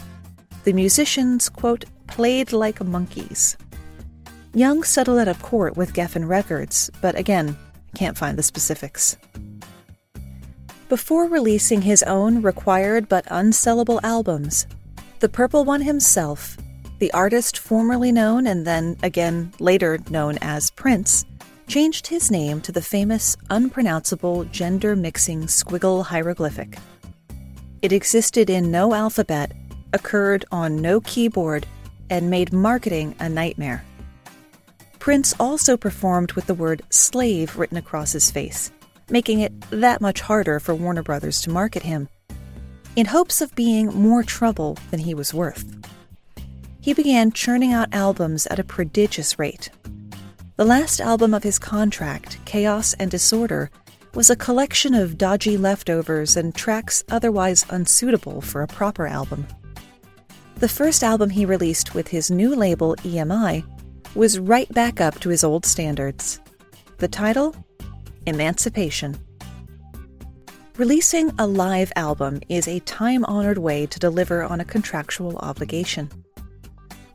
the 0.63 0.73
musicians, 0.73 1.49
quote, 1.49 1.85
played 2.05 2.53
like 2.53 2.85
monkeys. 2.85 3.57
Young 4.53 4.83
settled 4.83 5.17
out 5.17 5.27
of 5.27 5.41
court 5.41 5.75
with 5.75 5.91
Geffen 5.91 6.27
Records, 6.27 6.91
but 7.01 7.15
again, 7.15 7.57
can't 7.95 8.15
find 8.15 8.37
the 8.37 8.43
specifics. 8.43 9.17
Before 10.87 11.25
releasing 11.25 11.81
his 11.81 12.03
own 12.03 12.43
required 12.43 13.09
but 13.09 13.25
unsellable 13.25 13.99
albums, 14.03 14.67
the 15.19 15.27
Purple 15.27 15.65
One 15.65 15.81
himself, 15.81 16.57
the 16.99 17.11
artist 17.13 17.57
formerly 17.57 18.11
known 18.11 18.47
and 18.47 18.65
then 18.65 18.97
again 19.03 19.51
later 19.59 19.99
known 20.09 20.37
as 20.41 20.71
Prince, 20.71 21.25
changed 21.67 22.07
his 22.07 22.31
name 22.31 22.61
to 22.61 22.71
the 22.71 22.81
famous 22.81 23.35
unpronounceable 23.49 24.45
gender 24.45 24.95
mixing 24.95 25.43
squiggle 25.43 26.03
hieroglyphic. 26.03 26.77
It 27.81 27.91
existed 27.91 28.49
in 28.49 28.71
no 28.71 28.93
alphabet, 28.93 29.51
occurred 29.93 30.45
on 30.51 30.77
no 30.77 31.01
keyboard, 31.01 31.65
and 32.09 32.29
made 32.29 32.53
marketing 32.53 33.15
a 33.19 33.27
nightmare. 33.27 33.83
Prince 34.99 35.33
also 35.39 35.77
performed 35.77 36.33
with 36.33 36.47
the 36.47 36.53
word 36.53 36.81
slave 36.89 37.57
written 37.57 37.77
across 37.77 38.11
his 38.13 38.31
face 38.31 38.71
making 39.09 39.39
it 39.39 39.53
that 39.69 40.01
much 40.01 40.21
harder 40.21 40.59
for 40.59 40.75
Warner 40.75 41.03
Brothers 41.03 41.41
to 41.41 41.49
market 41.49 41.83
him, 41.83 42.09
in 42.95 43.05
hopes 43.05 43.41
of 43.41 43.55
being 43.55 43.87
more 43.87 44.23
trouble 44.23 44.77
than 44.91 44.99
he 44.99 45.13
was 45.13 45.33
worth. 45.33 45.65
He 46.87 46.93
began 46.93 47.33
churning 47.33 47.73
out 47.73 47.93
albums 47.93 48.47
at 48.47 48.59
a 48.59 48.63
prodigious 48.63 49.37
rate. 49.37 49.69
The 50.55 50.63
last 50.63 51.01
album 51.01 51.33
of 51.33 51.43
his 51.43 51.59
contract, 51.59 52.39
Chaos 52.45 52.93
and 52.93 53.11
Disorder, 53.11 53.69
was 54.13 54.29
a 54.29 54.37
collection 54.37 54.93
of 54.93 55.17
dodgy 55.17 55.57
leftovers 55.57 56.37
and 56.37 56.55
tracks 56.55 57.03
otherwise 57.11 57.65
unsuitable 57.69 58.39
for 58.39 58.61
a 58.61 58.67
proper 58.67 59.05
album. 59.05 59.45
The 60.59 60.69
first 60.69 61.03
album 61.03 61.29
he 61.29 61.45
released 61.45 61.93
with 61.93 62.07
his 62.07 62.31
new 62.31 62.55
label, 62.55 62.95
EMI, 63.03 63.65
was 64.15 64.39
right 64.39 64.73
back 64.73 65.01
up 65.01 65.19
to 65.19 65.27
his 65.27 65.43
old 65.43 65.65
standards. 65.65 66.39
The 66.99 67.09
title? 67.09 67.53
Emancipation. 68.27 69.17
Releasing 70.77 71.31
a 71.37 71.47
live 71.47 71.91
album 71.97 72.39
is 72.47 72.65
a 72.65 72.79
time 72.79 73.25
honored 73.25 73.57
way 73.57 73.87
to 73.87 73.99
deliver 73.99 74.41
on 74.41 74.61
a 74.61 74.65
contractual 74.65 75.35
obligation. 75.39 76.09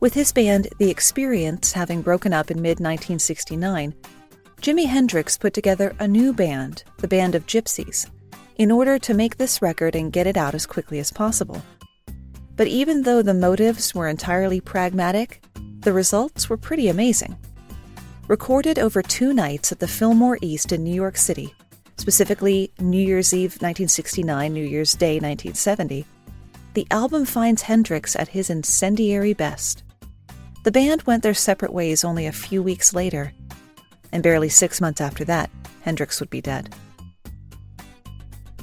With 0.03 0.15
his 0.15 0.33
band 0.33 0.67
The 0.79 0.91
Experience 0.91 1.71
having 1.71 2.03
broken 2.03 2.33
up 2.33 2.51
in 2.51 2.61
mid 2.61 2.81
1969, 2.81 3.95
Jimi 4.61 4.87
Hendrix 4.87 5.39
put 5.39 5.55
together 5.55 5.95
a 6.01 6.09
new 6.09 6.33
band, 6.33 6.83
the 6.99 7.07
Band 7.07 7.37
of 7.37 7.47
Gypsys, 7.47 8.11
in 8.57 8.73
order 8.73 8.99
to 8.99 9.15
make 9.15 9.37
this 9.37 9.63
record 9.63 9.95
and 9.95 10.13
get 10.13 10.27
it 10.27 10.37
out 10.37 10.57
as 10.57 10.67
quickly 10.67 10.99
as 10.99 11.13
possible. 11.13 11.63
But 12.57 12.67
even 12.67 13.03
though 13.03 13.23
the 13.23 13.33
motives 13.33 13.95
were 13.95 14.09
entirely 14.09 14.61
pragmatic, 14.61 15.41
the 15.83 15.93
results 15.93 16.51
were 16.51 16.57
pretty 16.57 16.89
amazing 16.89 17.37
recorded 18.27 18.81
over 18.81 19.03
two 19.03 19.33
nights 19.33 19.71
at 19.71 19.79
the 19.79 19.87
Fillmore 19.87 20.39
East 20.43 20.73
in 20.73 20.83
New 20.83 20.95
York 20.95 21.17
City, 21.17 21.55
specifically 21.97 22.73
New 22.81 23.01
Year's 23.01 23.33
Eve 23.33 23.53
1969, 23.53 24.53
New 24.53 24.65
Year's 24.65 24.95
Day 24.95 25.21
1970, 25.21 26.05
the 26.75 26.89
album 26.91 27.25
finds 27.25 27.63
Hendrix 27.63 28.17
at 28.17 28.29
his 28.29 28.51
incendiary 28.51 29.35
best. 29.35 29.82
The 30.63 30.73
band 30.73 31.03
went 31.03 31.23
their 31.23 31.35
separate 31.35 31.73
ways 31.73 32.05
only 32.05 32.27
a 32.27 32.33
few 32.33 32.63
weeks 32.63 32.95
later, 32.95 33.33
and 34.13 34.23
barely 34.23 34.49
six 34.49 34.81
months 34.81 35.01
after 35.01 35.25
that, 35.25 35.51
Hendrix 35.81 36.21
would 36.21 36.31
be 36.31 36.41
dead. 36.41 36.75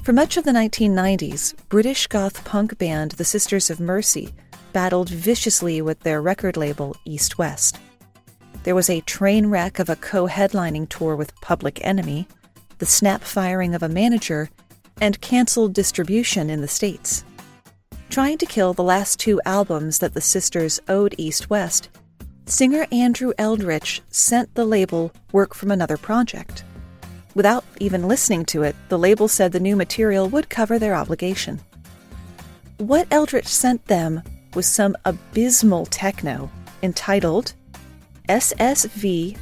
For 0.02 0.14
much 0.14 0.38
of 0.38 0.44
the 0.44 0.52
1990s, 0.52 1.54
British 1.68 2.06
goth 2.06 2.42
punk 2.44 2.78
band 2.78 3.12
The 3.12 3.24
Sisters 3.24 3.68
of 3.68 3.80
Mercy 3.80 4.32
battled 4.72 5.10
viciously 5.10 5.82
with 5.82 6.00
their 6.00 6.22
record 6.22 6.56
label 6.56 6.96
East 7.04 7.36
West. 7.36 7.78
There 8.62 8.74
was 8.74 8.88
a 8.88 9.02
train 9.02 9.46
wreck 9.46 9.78
of 9.78 9.90
a 9.90 9.96
co 9.96 10.26
headlining 10.26 10.88
tour 10.88 11.16
with 11.16 11.38
Public 11.42 11.84
Enemy, 11.84 12.26
the 12.78 12.86
snap 12.86 13.22
firing 13.22 13.74
of 13.74 13.82
a 13.82 13.88
manager, 13.88 14.48
and 15.02 15.20
canceled 15.20 15.74
distribution 15.74 16.48
in 16.48 16.62
the 16.62 16.68
States. 16.68 17.24
Trying 18.10 18.38
to 18.38 18.46
kill 18.46 18.72
the 18.72 18.82
last 18.82 19.20
two 19.20 19.40
albums 19.46 20.00
that 20.00 20.14
the 20.14 20.20
sisters 20.20 20.80
owed 20.88 21.14
East 21.16 21.48
West, 21.48 21.90
singer 22.44 22.88
Andrew 22.90 23.32
Eldritch 23.38 24.02
sent 24.10 24.52
the 24.56 24.64
label 24.64 25.12
work 25.30 25.54
from 25.54 25.70
another 25.70 25.96
project. 25.96 26.64
Without 27.36 27.64
even 27.78 28.08
listening 28.08 28.44
to 28.46 28.64
it, 28.64 28.74
the 28.88 28.98
label 28.98 29.28
said 29.28 29.52
the 29.52 29.60
new 29.60 29.76
material 29.76 30.28
would 30.28 30.50
cover 30.50 30.76
their 30.76 30.96
obligation. 30.96 31.60
What 32.78 33.06
Eldritch 33.12 33.46
sent 33.46 33.86
them 33.86 34.22
was 34.54 34.66
some 34.66 34.96
abysmal 35.04 35.86
techno 35.86 36.50
entitled 36.82 37.52
SSV 38.28 39.36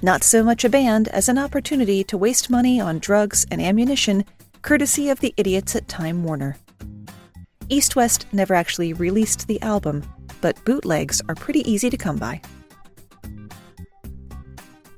not 0.03 0.23
so 0.23 0.45
much 0.45 0.65
a 0.65 0.69
band 0.69 1.09
as 1.09 1.29
an 1.29 1.39
opportunity 1.39 2.05
to 2.05 2.19
waste 2.19 2.51
money 2.51 2.81
on 2.81 2.99
drugs 2.99 3.47
and 3.51 3.61
ammunition, 3.61 4.25
courtesy 4.63 5.11
of 5.11 5.21
the 5.21 5.35
idiots 5.37 5.75
at 5.75 5.89
Time 5.89 6.25
Warner. 6.25 6.57
East 7.69 7.97
West 7.97 8.27
never 8.33 8.55
actually 8.55 8.93
released 8.93 9.47
the 9.47 9.61
album, 9.61 10.03
but 10.41 10.63
bootlegs 10.65 11.21
are 11.29 11.35
pretty 11.35 11.69
easy 11.71 11.91
to 11.91 11.97
come 11.97 12.17
by. 12.17 12.41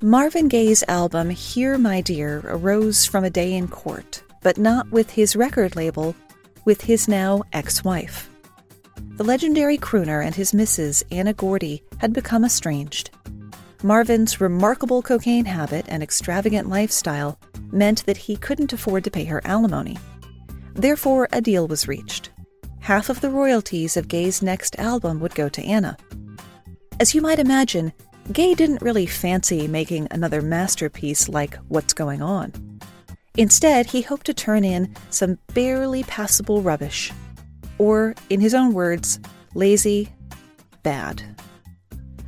Marvin 0.03 0.49
Gaye's 0.49 0.83
album 0.88 1.29
Here 1.29 1.77
My 1.77 2.01
Dear 2.01 2.43
arose 2.47 3.05
from 3.05 3.25
a 3.25 3.31
day 3.31 3.55
in 3.55 3.69
court, 3.69 4.23
but 4.43 4.57
not 4.57 4.90
with 4.90 5.11
his 5.11 5.37
record 5.37 5.77
label, 5.77 6.14
with 6.64 6.81
his 6.81 7.07
now 7.07 7.43
ex 7.53 7.85
wife. 7.85 8.30
The 9.21 9.27
legendary 9.27 9.77
crooner 9.77 10.25
and 10.25 10.35
his 10.35 10.55
missus, 10.55 11.05
Anna 11.13 11.35
Gordy, 11.35 11.83
had 11.99 12.15
become 12.15 12.43
estranged. 12.43 13.11
Marvin's 13.83 14.41
remarkable 14.41 15.03
cocaine 15.03 15.45
habit 15.45 15.85
and 15.89 16.03
extravagant 16.03 16.71
lifestyle 16.71 17.39
meant 17.71 18.07
that 18.07 18.17
he 18.17 18.39
couldn't 18.39 18.73
afford 18.73 19.05
to 19.05 19.11
pay 19.11 19.27
her 19.27 19.43
alimony. 19.45 19.99
Therefore, 20.73 21.29
a 21.33 21.43
deal 21.43 21.69
was 21.69 21.87
reached. 21.87 22.31
Half 22.79 23.11
of 23.11 23.21
the 23.21 23.29
royalties 23.29 23.95
of 23.95 24.09
Gaye's 24.09 24.41
next 24.41 24.79
album 24.79 25.21
would 25.21 25.35
go 25.35 25.51
to 25.51 25.65
Anna. 25.65 25.99
As 26.99 27.15
you 27.15 27.21
might 27.21 27.39
imagine, 27.39 27.93
Gaye 28.33 28.55
didn't 28.55 28.81
really 28.81 29.05
fancy 29.05 29.69
making 29.69 30.09
another 30.11 30.41
masterpiece 30.41 31.29
like 31.29 31.57
What's 31.69 31.93
Going 31.93 32.23
On. 32.23 32.55
Instead, 33.37 33.85
he 33.85 34.01
hoped 34.01 34.25
to 34.25 34.33
turn 34.33 34.65
in 34.65 34.97
some 35.11 35.39
barely 35.53 36.05
passable 36.05 36.63
rubbish. 36.63 37.13
Or, 37.81 38.14
in 38.29 38.40
his 38.40 38.53
own 38.53 38.75
words, 38.75 39.19
lazy, 39.55 40.11
bad. 40.83 41.23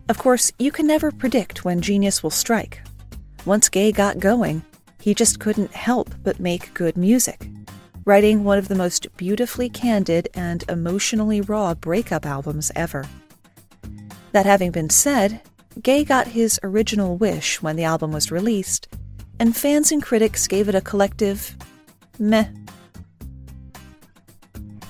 Of 0.09 0.17
course, 0.17 0.51
you 0.59 0.73
can 0.73 0.87
never 0.87 1.12
predict 1.12 1.62
when 1.62 1.83
genius 1.83 2.23
will 2.23 2.31
strike. 2.31 2.81
Once 3.45 3.69
Gaye 3.69 3.93
got 3.93 4.19
going, 4.19 4.65
he 4.99 5.12
just 5.12 5.41
couldn't 5.41 5.73
help 5.73 6.15
but 6.23 6.41
make 6.41 6.73
good 6.73 6.97
music, 6.97 7.51
writing 8.07 8.45
one 8.45 8.57
of 8.57 8.69
the 8.69 8.75
most 8.75 9.15
beautifully 9.19 9.69
candid 9.69 10.27
and 10.33 10.65
emotionally 10.71 11.43
raw 11.43 11.75
breakup 11.75 12.25
albums 12.25 12.73
ever. 12.75 13.05
That 14.33 14.47
having 14.47 14.71
been 14.71 14.88
said, 14.88 15.43
Gaye 15.83 16.05
got 16.05 16.29
his 16.29 16.59
original 16.62 17.19
wish 17.19 17.61
when 17.61 17.77
the 17.77 17.85
album 17.85 18.11
was 18.11 18.33
released, 18.33 18.88
and 19.38 19.55
fans 19.55 19.93
and 19.93 20.03
critics 20.03 20.47
gave 20.47 20.71
it 20.71 20.75
a 20.75 20.81
collective 20.81 21.55
meh. 22.19 22.49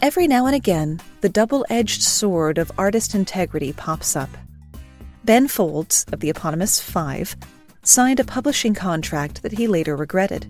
Every 0.02 0.26
now 0.26 0.46
and 0.46 0.56
again, 0.56 1.00
the 1.20 1.28
double 1.28 1.64
edged 1.70 2.02
sword 2.02 2.58
of 2.58 2.72
artist 2.76 3.14
integrity 3.14 3.72
pops 3.72 4.16
up. 4.16 4.28
Ben 5.22 5.46
Folds, 5.46 6.04
of 6.10 6.18
the 6.18 6.28
eponymous 6.28 6.80
Five, 6.80 7.36
signed 7.84 8.18
a 8.18 8.24
publishing 8.24 8.74
contract 8.74 9.44
that 9.44 9.52
he 9.52 9.68
later 9.68 9.94
regretted. 9.94 10.48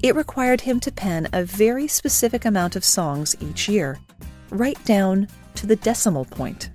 It 0.00 0.14
required 0.14 0.60
him 0.60 0.78
to 0.78 0.92
pen 0.92 1.26
a 1.32 1.42
very 1.42 1.88
specific 1.88 2.44
amount 2.44 2.76
of 2.76 2.84
songs 2.84 3.34
each 3.40 3.68
year, 3.68 3.98
right 4.50 4.78
down 4.84 5.26
to 5.56 5.66
the 5.66 5.74
decimal 5.74 6.26
point. 6.26 6.70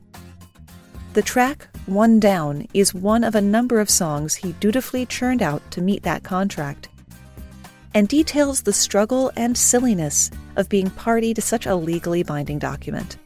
The 1.14 1.22
track 1.22 1.70
One 1.86 2.20
Down 2.20 2.68
is 2.74 2.94
one 2.94 3.24
of 3.24 3.34
a 3.34 3.40
number 3.40 3.80
of 3.80 3.90
songs 3.90 4.36
he 4.36 4.52
dutifully 4.60 5.06
churned 5.06 5.42
out 5.42 5.62
to 5.72 5.82
meet 5.82 6.04
that 6.04 6.24
contract, 6.24 6.90
and 7.94 8.08
details 8.08 8.62
the 8.62 8.74
struggle 8.74 9.32
and 9.36 9.58
silliness 9.58 10.32
of 10.56 10.70
being 10.70 10.90
party 10.90 11.34
to 11.34 11.42
such 11.42 11.66
a 11.66 11.76
legally 11.76 12.24
binding 12.24 12.60
document. 12.60 13.18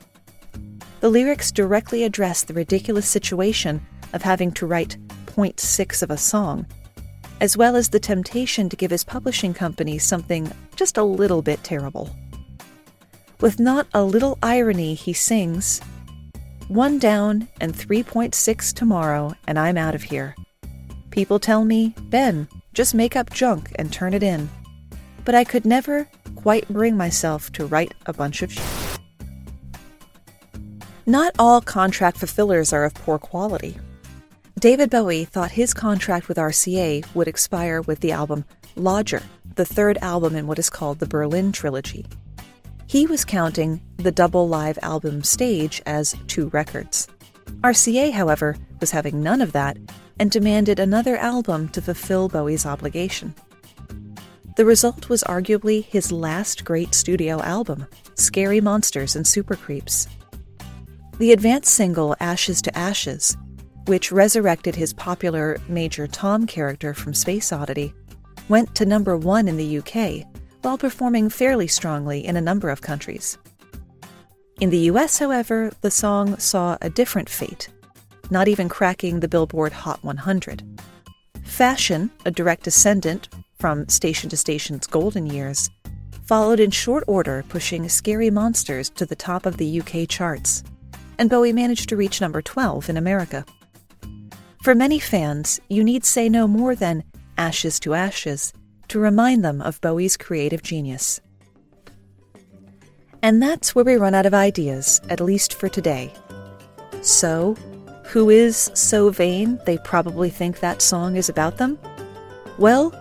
The 0.99 1.10
lyrics 1.10 1.51
directly 1.51 2.03
address 2.03 2.43
the 2.43 2.53
ridiculous 2.53 3.08
situation 3.08 3.86
of 4.13 4.23
having 4.23 4.51
to 4.53 4.65
write 4.65 4.97
point 5.25 5.58
0.6 5.58 6.01
of 6.01 6.10
a 6.10 6.17
song, 6.17 6.65
as 7.39 7.56
well 7.56 7.75
as 7.75 7.89
the 7.89 7.99
temptation 7.99 8.69
to 8.69 8.75
give 8.75 8.89
his 8.89 9.03
publishing 9.03 9.53
company 9.53 9.99
something 9.99 10.51
just 10.75 10.97
a 10.97 11.03
little 11.03 11.41
bit 11.41 11.63
terrible. 11.63 12.10
With 13.39 13.60
not 13.60 13.88
a 13.93 14.03
little 14.03 14.39
irony, 14.41 14.95
he 14.95 15.13
sings, 15.13 15.80
One 16.67 16.97
down 16.97 17.47
and 17.62 17.73
3.6 17.73 18.73
tomorrow, 18.73 19.36
and 19.47 19.60
I'm 19.60 19.77
out 19.77 19.93
of 19.93 20.01
here. 20.01 20.36
People 21.12 21.38
tell 21.38 21.63
me, 21.63 21.93
Ben, 22.10 22.47
just 22.73 22.95
make 22.95 23.15
up 23.15 23.30
junk 23.30 23.71
and 23.75 23.93
turn 23.93 24.15
it 24.15 24.23
in. 24.23 24.49
But 25.28 25.36
I 25.36 25.44
could 25.44 25.66
never 25.66 26.08
quite 26.38 26.70
bring 26.70 26.96
myself 26.96 27.52
to 27.52 27.66
write 27.66 27.94
a 28.06 28.13
bunch 28.13 28.42
of 28.44 28.54
sh- 28.54 28.62
Not 31.06 31.36
all 31.38 31.60
contract 31.60 32.16
fulfillers 32.18 32.72
are 32.72 32.86
of 32.86 32.94
poor 32.94 33.20
quality. 33.20 33.76
David 34.58 34.90
Bowie 34.90 35.26
thought 35.26 35.52
his 35.52 35.74
contract 35.74 36.30
with 36.30 36.38
RCA 36.38 37.13
would 37.13 37.28
expire 37.28 37.82
with 37.82 38.00
the 38.00 38.13
album 38.13 38.46
Lodger, 38.78 39.22
the 39.56 39.66
third 39.66 39.98
album 39.98 40.34
in 40.34 40.48
what 40.48 40.60
is 40.60 40.70
called 40.70 41.00
the 41.00 41.06
Berlin 41.06 41.52
Trilogy. 41.52 42.06
He 42.86 43.06
was 43.06 43.26
counting 43.26 43.82
the 43.98 44.13
double 44.13 44.48
live 44.48 44.80
album 44.82 45.24
stage 45.24 45.82
as 45.86 46.16
two 46.28 46.48
records. 46.54 47.10
RCA, 47.66 48.13
however, 48.13 48.56
was 48.80 48.92
having 48.92 49.22
none 49.22 49.42
of 49.42 49.52
that 49.52 49.76
and 50.20 50.32
demanded 50.32 50.80
another 50.80 51.18
album 51.18 51.68
to 51.74 51.82
fulfill 51.82 52.30
Bowie's 52.30 52.66
obligation. 52.66 53.36
The 54.58 54.65
result 54.65 55.08
was 55.08 55.24
arguably 55.24 55.86
his 55.86 56.12
last 56.12 56.65
great 56.65 56.93
studio 56.93 57.41
album, 57.41 57.88
Scary 58.15 58.60
Monsters 58.60 59.15
and 59.15 59.26
Super 59.26 59.56
Creeps. 59.56 60.08
The 61.17 61.32
advance 61.32 61.70
single 61.72 62.15
Ashes 62.20 62.62
to 62.63 62.78
Ashes 62.78 63.38
which 63.88 64.12
resurrected 64.12 64.76
his 64.76 64.93
popular 64.93 65.58
Major 65.67 66.08
Tom 66.08 66.46
character 66.46 66.93
from 66.93 67.13
Space 67.13 67.52
Oddity, 67.52 67.93
went 68.50 68.76
to 68.76 68.86
number 68.86 69.17
one 69.17 69.48
in 69.48 69.58
the 69.58 69.78
UK 69.80 70.28
while 70.62 70.78
performing 70.78 71.30
fairly 71.30 71.67
strongly 71.67 72.26
in 72.26 72.36
a 72.36 72.41
number 72.41 72.70
of 72.70 72.82
countries. 72.82 73.38
In 74.60 74.70
the 74.70 74.89
US, 74.91 75.20
however, 75.20 75.72
the 75.82 75.91
song 75.91 76.38
saw 76.38 76.78
a 76.82 76.89
different 76.89 77.30
fate, 77.30 77.70
not 78.30 78.48
even 78.48 78.67
cracking 78.67 79.20
the 79.20 79.28
Billboard 79.28 79.72
Hot 79.72 80.04
100. 80.04 80.63
Fashion, 81.43 82.12
a 82.26 82.32
direct 82.32 82.63
descendant 82.63 83.30
from 83.60 83.88
Station 83.89 84.30
to 84.30 84.38
Station's 84.38 84.88
golden 84.88 85.26
years, 85.26 85.70
followed 86.26 86.60
in 86.60 86.72
short 86.72 87.04
order, 87.08 87.43
pushing 87.50 87.88
Scary 87.89 88.30
Monsters 88.30 88.89
to 88.91 89.06
the 89.06 89.15
top 89.15 89.46
of 89.46 89.58
the 89.58 89.82
UK 89.82 90.08
charts, 90.08 90.63
and 91.17 91.30
Bowie 91.30 91.54
managed 91.54 91.89
to 91.89 91.98
reach 91.98 92.22
number 92.22 92.41
12 92.41 92.89
in 92.89 92.98
America. 92.98 93.46
For 94.63 94.76
many 94.76 95.00
fans, 95.00 95.60
you 95.70 95.84
need 95.84 96.04
say 96.04 96.30
no 96.30 96.48
more 96.48 96.76
than 96.76 97.04
Ashes 97.38 97.80
to 97.82 97.93
Ashes 97.93 98.54
to 98.89 99.00
remind 99.00 99.43
them 99.43 99.62
of 99.62 99.80
Bowie's 99.82 100.17
creative 100.17 100.62
genius. 100.62 101.22
And 103.22 103.41
that's 103.41 103.74
where 103.74 103.86
we 103.86 103.96
run 103.96 104.13
out 104.13 104.26
of 104.26 104.34
ideas, 104.34 105.02
at 105.10 105.20
least 105.20 105.54
for 105.54 105.70
today. 105.70 106.13
So, 107.02 107.56
who 108.06 108.30
is 108.30 108.72
so 108.74 109.10
vain 109.10 109.60
they 109.65 109.78
probably 109.80 110.30
think 110.30 110.60
that 110.60 110.82
song 110.82 111.15
is 111.15 111.30
about 111.30 111.58
them? 111.58 111.78
Well, 112.58 112.93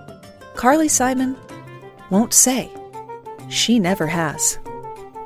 Carly 0.57 0.89
Simon 0.89 1.37
won't 2.11 2.35
say. 2.35 2.71
She 3.49 3.79
never 3.79 4.07
has. 4.07 4.59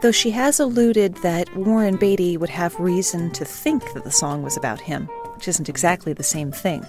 Though 0.02 0.12
she 0.12 0.30
has 0.30 0.60
alluded 0.60 1.16
that 1.16 1.54
Warren 1.56 1.96
Beatty 1.96 2.36
would 2.36 2.50
have 2.50 2.78
reason 2.78 3.30
to 3.32 3.44
think 3.44 3.92
that 3.94 4.04
the 4.04 4.10
song 4.10 4.42
was 4.42 4.56
about 4.56 4.80
him 4.80 5.08
which 5.40 5.48
isn't 5.48 5.70
exactly 5.70 6.12
the 6.12 6.22
same 6.22 6.52
thing. 6.52 6.84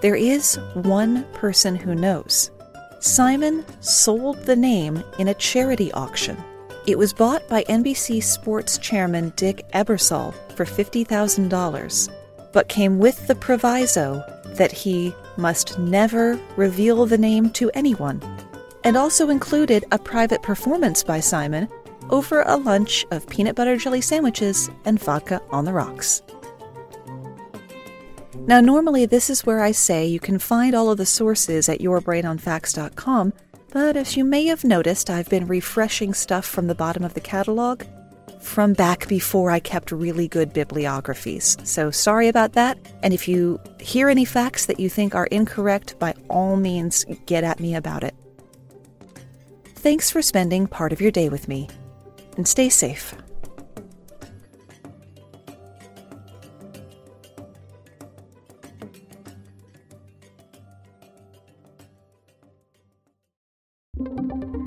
There 0.00 0.16
is 0.16 0.58
one 0.74 1.22
person 1.34 1.76
who 1.76 1.94
knows. 1.94 2.50
Simon 2.98 3.64
sold 3.78 4.38
the 4.38 4.56
name 4.56 5.04
in 5.20 5.28
a 5.28 5.34
charity 5.34 5.92
auction. 5.92 6.36
It 6.88 6.98
was 6.98 7.12
bought 7.12 7.48
by 7.48 7.62
NBC 7.68 8.24
Sports 8.24 8.76
chairman 8.78 9.32
Dick 9.36 9.64
Ebersol 9.72 10.34
for 10.56 10.64
$50,000, 10.64 12.08
but 12.52 12.68
came 12.68 12.98
with 12.98 13.24
the 13.28 13.36
proviso 13.36 14.24
that 14.56 14.72
he 14.72 15.14
must 15.36 15.78
never 15.78 16.38
reveal 16.56 17.06
the 17.06 17.18
name 17.18 17.50
to 17.50 17.70
anyone, 17.74 18.22
and 18.84 18.96
also 18.96 19.30
included 19.30 19.84
a 19.92 19.98
private 19.98 20.42
performance 20.42 21.02
by 21.02 21.20
Simon 21.20 21.68
over 22.10 22.42
a 22.42 22.56
lunch 22.56 23.06
of 23.10 23.28
peanut 23.28 23.56
butter 23.56 23.76
jelly 23.76 24.00
sandwiches 24.00 24.70
and 24.84 25.00
vodka 25.00 25.40
on 25.50 25.64
the 25.64 25.72
rocks. 25.72 26.22
Now, 28.46 28.60
normally 28.60 29.06
this 29.06 29.30
is 29.30 29.46
where 29.46 29.60
I 29.60 29.72
say 29.72 30.06
you 30.06 30.18
can 30.18 30.38
find 30.38 30.74
all 30.74 30.90
of 30.90 30.98
the 30.98 31.06
sources 31.06 31.68
at 31.68 31.80
yourbrainonfacts.com, 31.80 33.32
but 33.72 33.96
as 33.96 34.16
you 34.16 34.24
may 34.24 34.46
have 34.46 34.64
noticed, 34.64 35.10
I've 35.10 35.28
been 35.28 35.46
refreshing 35.46 36.14
stuff 36.14 36.44
from 36.44 36.66
the 36.66 36.74
bottom 36.74 37.04
of 37.04 37.14
the 37.14 37.20
catalog 37.20 37.84
from 38.40 38.72
back 38.72 39.06
before 39.06 39.50
I 39.50 39.60
kept 39.60 39.92
really 39.92 40.26
good 40.26 40.52
bibliographies. 40.52 41.56
So 41.62 41.90
sorry 41.90 42.28
about 42.28 42.54
that. 42.54 42.78
And 43.02 43.14
if 43.14 43.28
you 43.28 43.60
hear 43.78 44.08
any 44.08 44.24
facts 44.24 44.66
that 44.66 44.80
you 44.80 44.88
think 44.88 45.14
are 45.14 45.26
incorrect, 45.26 45.98
by 45.98 46.14
all 46.28 46.56
means, 46.56 47.04
get 47.26 47.44
at 47.44 47.60
me 47.60 47.74
about 47.74 48.02
it. 48.02 48.14
Thanks 49.76 50.10
for 50.10 50.22
spending 50.22 50.66
part 50.66 50.92
of 50.92 51.00
your 51.00 51.10
day 51.10 51.28
with 51.28 51.48
me, 51.48 51.68
and 52.36 52.46
stay 52.46 52.68
safe. 52.68 53.14